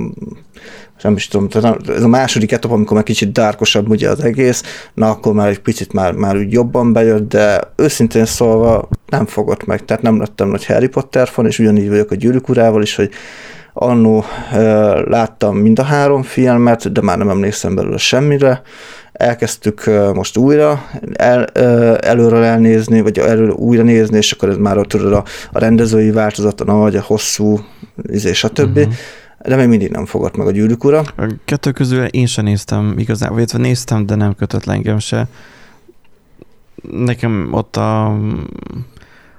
nem 1.01 1.15
is 1.15 1.27
tudom, 1.27 1.49
tehát 1.49 1.89
ez 1.89 2.03
a 2.03 2.07
második 2.07 2.51
etap, 2.51 2.71
amikor 2.71 2.95
már 2.95 3.03
kicsit 3.03 3.31
dárkosabb 3.31 3.89
ugye 3.89 4.09
az 4.09 4.23
egész, 4.23 4.63
na 4.93 5.09
akkor 5.09 5.33
már 5.33 5.47
egy 5.47 5.59
picit 5.59 5.93
már, 5.93 6.13
már 6.13 6.37
úgy 6.37 6.51
jobban 6.51 6.93
bejött, 6.93 7.29
de 7.29 7.61
őszintén 7.75 8.25
szólva 8.25 8.89
nem 9.07 9.25
fogott 9.25 9.65
meg, 9.65 9.85
tehát 9.85 10.03
nem 10.03 10.19
lettem 10.19 10.47
nagy 10.47 10.65
Harry 10.65 10.87
Potter 10.87 11.27
fan, 11.27 11.45
és 11.45 11.59
ugyanígy 11.59 11.89
vagyok 11.89 12.11
a 12.11 12.15
Gyűrűk 12.15 12.49
Urával 12.49 12.81
is, 12.81 12.95
hogy 12.95 13.09
annó 13.73 14.23
ö, 14.53 15.01
láttam 15.09 15.57
mind 15.57 15.79
a 15.79 15.83
három 15.83 16.23
filmet, 16.23 16.91
de 16.91 17.01
már 17.01 17.17
nem 17.17 17.29
emlékszem 17.29 17.75
belőle 17.75 17.97
semmire. 17.97 18.61
Elkezdtük 19.21 19.89
most 20.13 20.37
újra 20.37 20.85
el, 21.13 21.45
előről 21.95 22.43
elnézni, 22.43 23.01
vagy 23.01 23.19
előről 23.19 23.51
újra 23.51 23.83
nézni, 23.83 24.17
és 24.17 24.31
akkor 24.31 24.49
ez 24.49 24.57
már 24.57 24.77
ott 24.77 24.87
tudod 24.87 25.13
a, 25.13 25.23
a 25.51 25.59
rendezői 25.59 26.11
változat, 26.11 26.61
a 26.61 26.63
nagy, 26.63 26.95
a 26.95 27.01
hosszú, 27.01 27.59
izé, 28.03 28.33
stb. 28.33 28.77
Uh-huh. 28.77 28.93
De 29.45 29.55
még 29.55 29.67
mindig 29.67 29.89
nem 29.89 30.05
fogott 30.05 30.37
meg 30.37 30.47
a 30.47 30.51
gyűrűk 30.51 30.83
ura. 30.83 30.99
A 30.99 31.33
kettő 31.45 31.71
közül 31.71 32.05
én 32.05 32.25
sem 32.25 32.45
néztem 32.45 32.93
igazából, 32.97 33.37
illetve 33.37 33.57
néztem, 33.57 34.05
de 34.05 34.15
nem 34.15 34.35
kötött 34.35 34.65
le 34.65 34.73
engem 34.73 34.99
se. 34.99 35.27
Nekem 36.91 37.49
ott 37.51 37.75
a, 37.75 38.17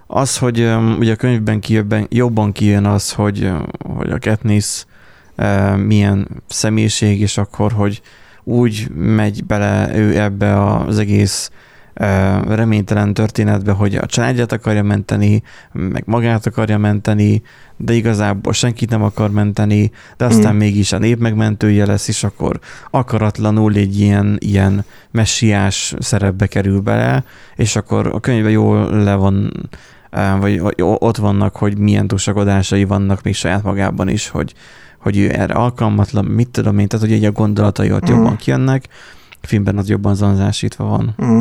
az, 0.07 0.39
hogy 0.39 0.69
ugye 0.99 1.13
a 1.13 1.17
könyvben 1.17 1.61
kijön, 1.61 2.07
jobban 2.09 2.53
kijön 2.53 2.85
az, 2.85 3.13
hogy, 3.13 3.51
hogy 3.97 4.11
a 4.11 4.19
Katniss 4.19 4.85
milyen 5.77 6.29
személyiség, 6.47 7.21
és 7.21 7.39
akkor, 7.39 7.73
hogy 7.73 8.03
úgy 8.45 8.91
megy 8.95 9.45
bele 9.45 9.97
ő 9.97 10.21
ebbe 10.21 10.75
az 10.77 10.99
egész 10.99 11.51
reménytelen 12.49 13.15
történetbe, 13.15 13.73
hogy 13.73 13.95
a 13.95 14.07
családját 14.07 14.53
akarja 14.53 14.83
menteni, 14.83 15.43
meg 15.73 16.03
magát 16.07 16.47
akarja 16.47 16.79
menteni, 16.79 17.43
de 17.77 17.93
igazából 17.93 18.53
senkit 18.53 18.91
nem 18.91 19.03
akar 19.03 19.31
menteni, 19.31 19.91
de 20.17 20.25
aztán 20.25 20.55
mm. 20.55 20.59
mégis 20.59 20.93
a 20.93 20.99
nép 20.99 21.19
megmentője 21.19 21.87
lesz, 21.87 22.09
és 22.09 22.25
akkor 22.25 22.59
akaratlanul 22.91 23.75
egy 23.75 24.01
ilyen, 24.01 24.37
ilyen 24.39 24.85
messiás 25.11 25.95
szerepbe 25.99 26.47
kerül 26.47 26.81
bele, 26.81 27.25
és 27.57 27.77
akkor 27.77 28.07
a 28.07 28.21
könyve 28.21 28.51
jól 28.51 29.03
le 29.03 29.15
van, 29.15 29.53
vagy 30.41 30.61
ott 30.77 31.17
vannak, 31.17 31.57
hogy 31.57 31.79
milyen 31.79 32.07
túlsagodásai 32.07 32.85
vannak 32.85 33.23
még 33.23 33.35
saját 33.35 33.63
magában 33.63 34.09
is, 34.09 34.29
hogy, 34.29 34.55
hogy 35.03 35.17
ő 35.17 35.31
erre 35.33 35.55
alkalmatlan, 35.55 36.25
mit 36.25 36.49
tudom 36.49 36.79
én, 36.79 36.89
tehát 36.89 37.07
hogy 37.07 37.15
egy 37.15 37.25
a 37.25 37.33
gondolatai 37.33 37.93
ott 37.93 38.11
mm. 38.11 38.15
jobban 38.15 38.37
kijönnek, 38.37 38.89
a 39.31 39.47
filmben 39.47 39.79
az 39.79 39.89
jobban 39.89 40.15
zanzásítva 40.15 40.85
van. 40.85 41.15
Mm. 41.25 41.41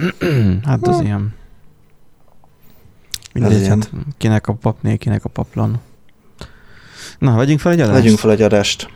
hát 0.68 0.86
az 0.86 1.00
ilyen. 1.00 1.34
Mindegy, 3.32 3.68
hát 3.68 3.90
kinek 4.16 4.46
a 4.46 4.52
papné, 4.52 4.96
kinek 4.96 5.24
a 5.24 5.28
paplan. 5.28 5.80
Na, 7.18 7.36
vegyünk 7.36 7.60
fel 7.60 7.72
egy 7.72 7.80
adást? 7.80 7.98
Vegyünk 7.98 8.18
fel 8.18 8.30
egy 8.30 8.42
adást. 8.42 8.90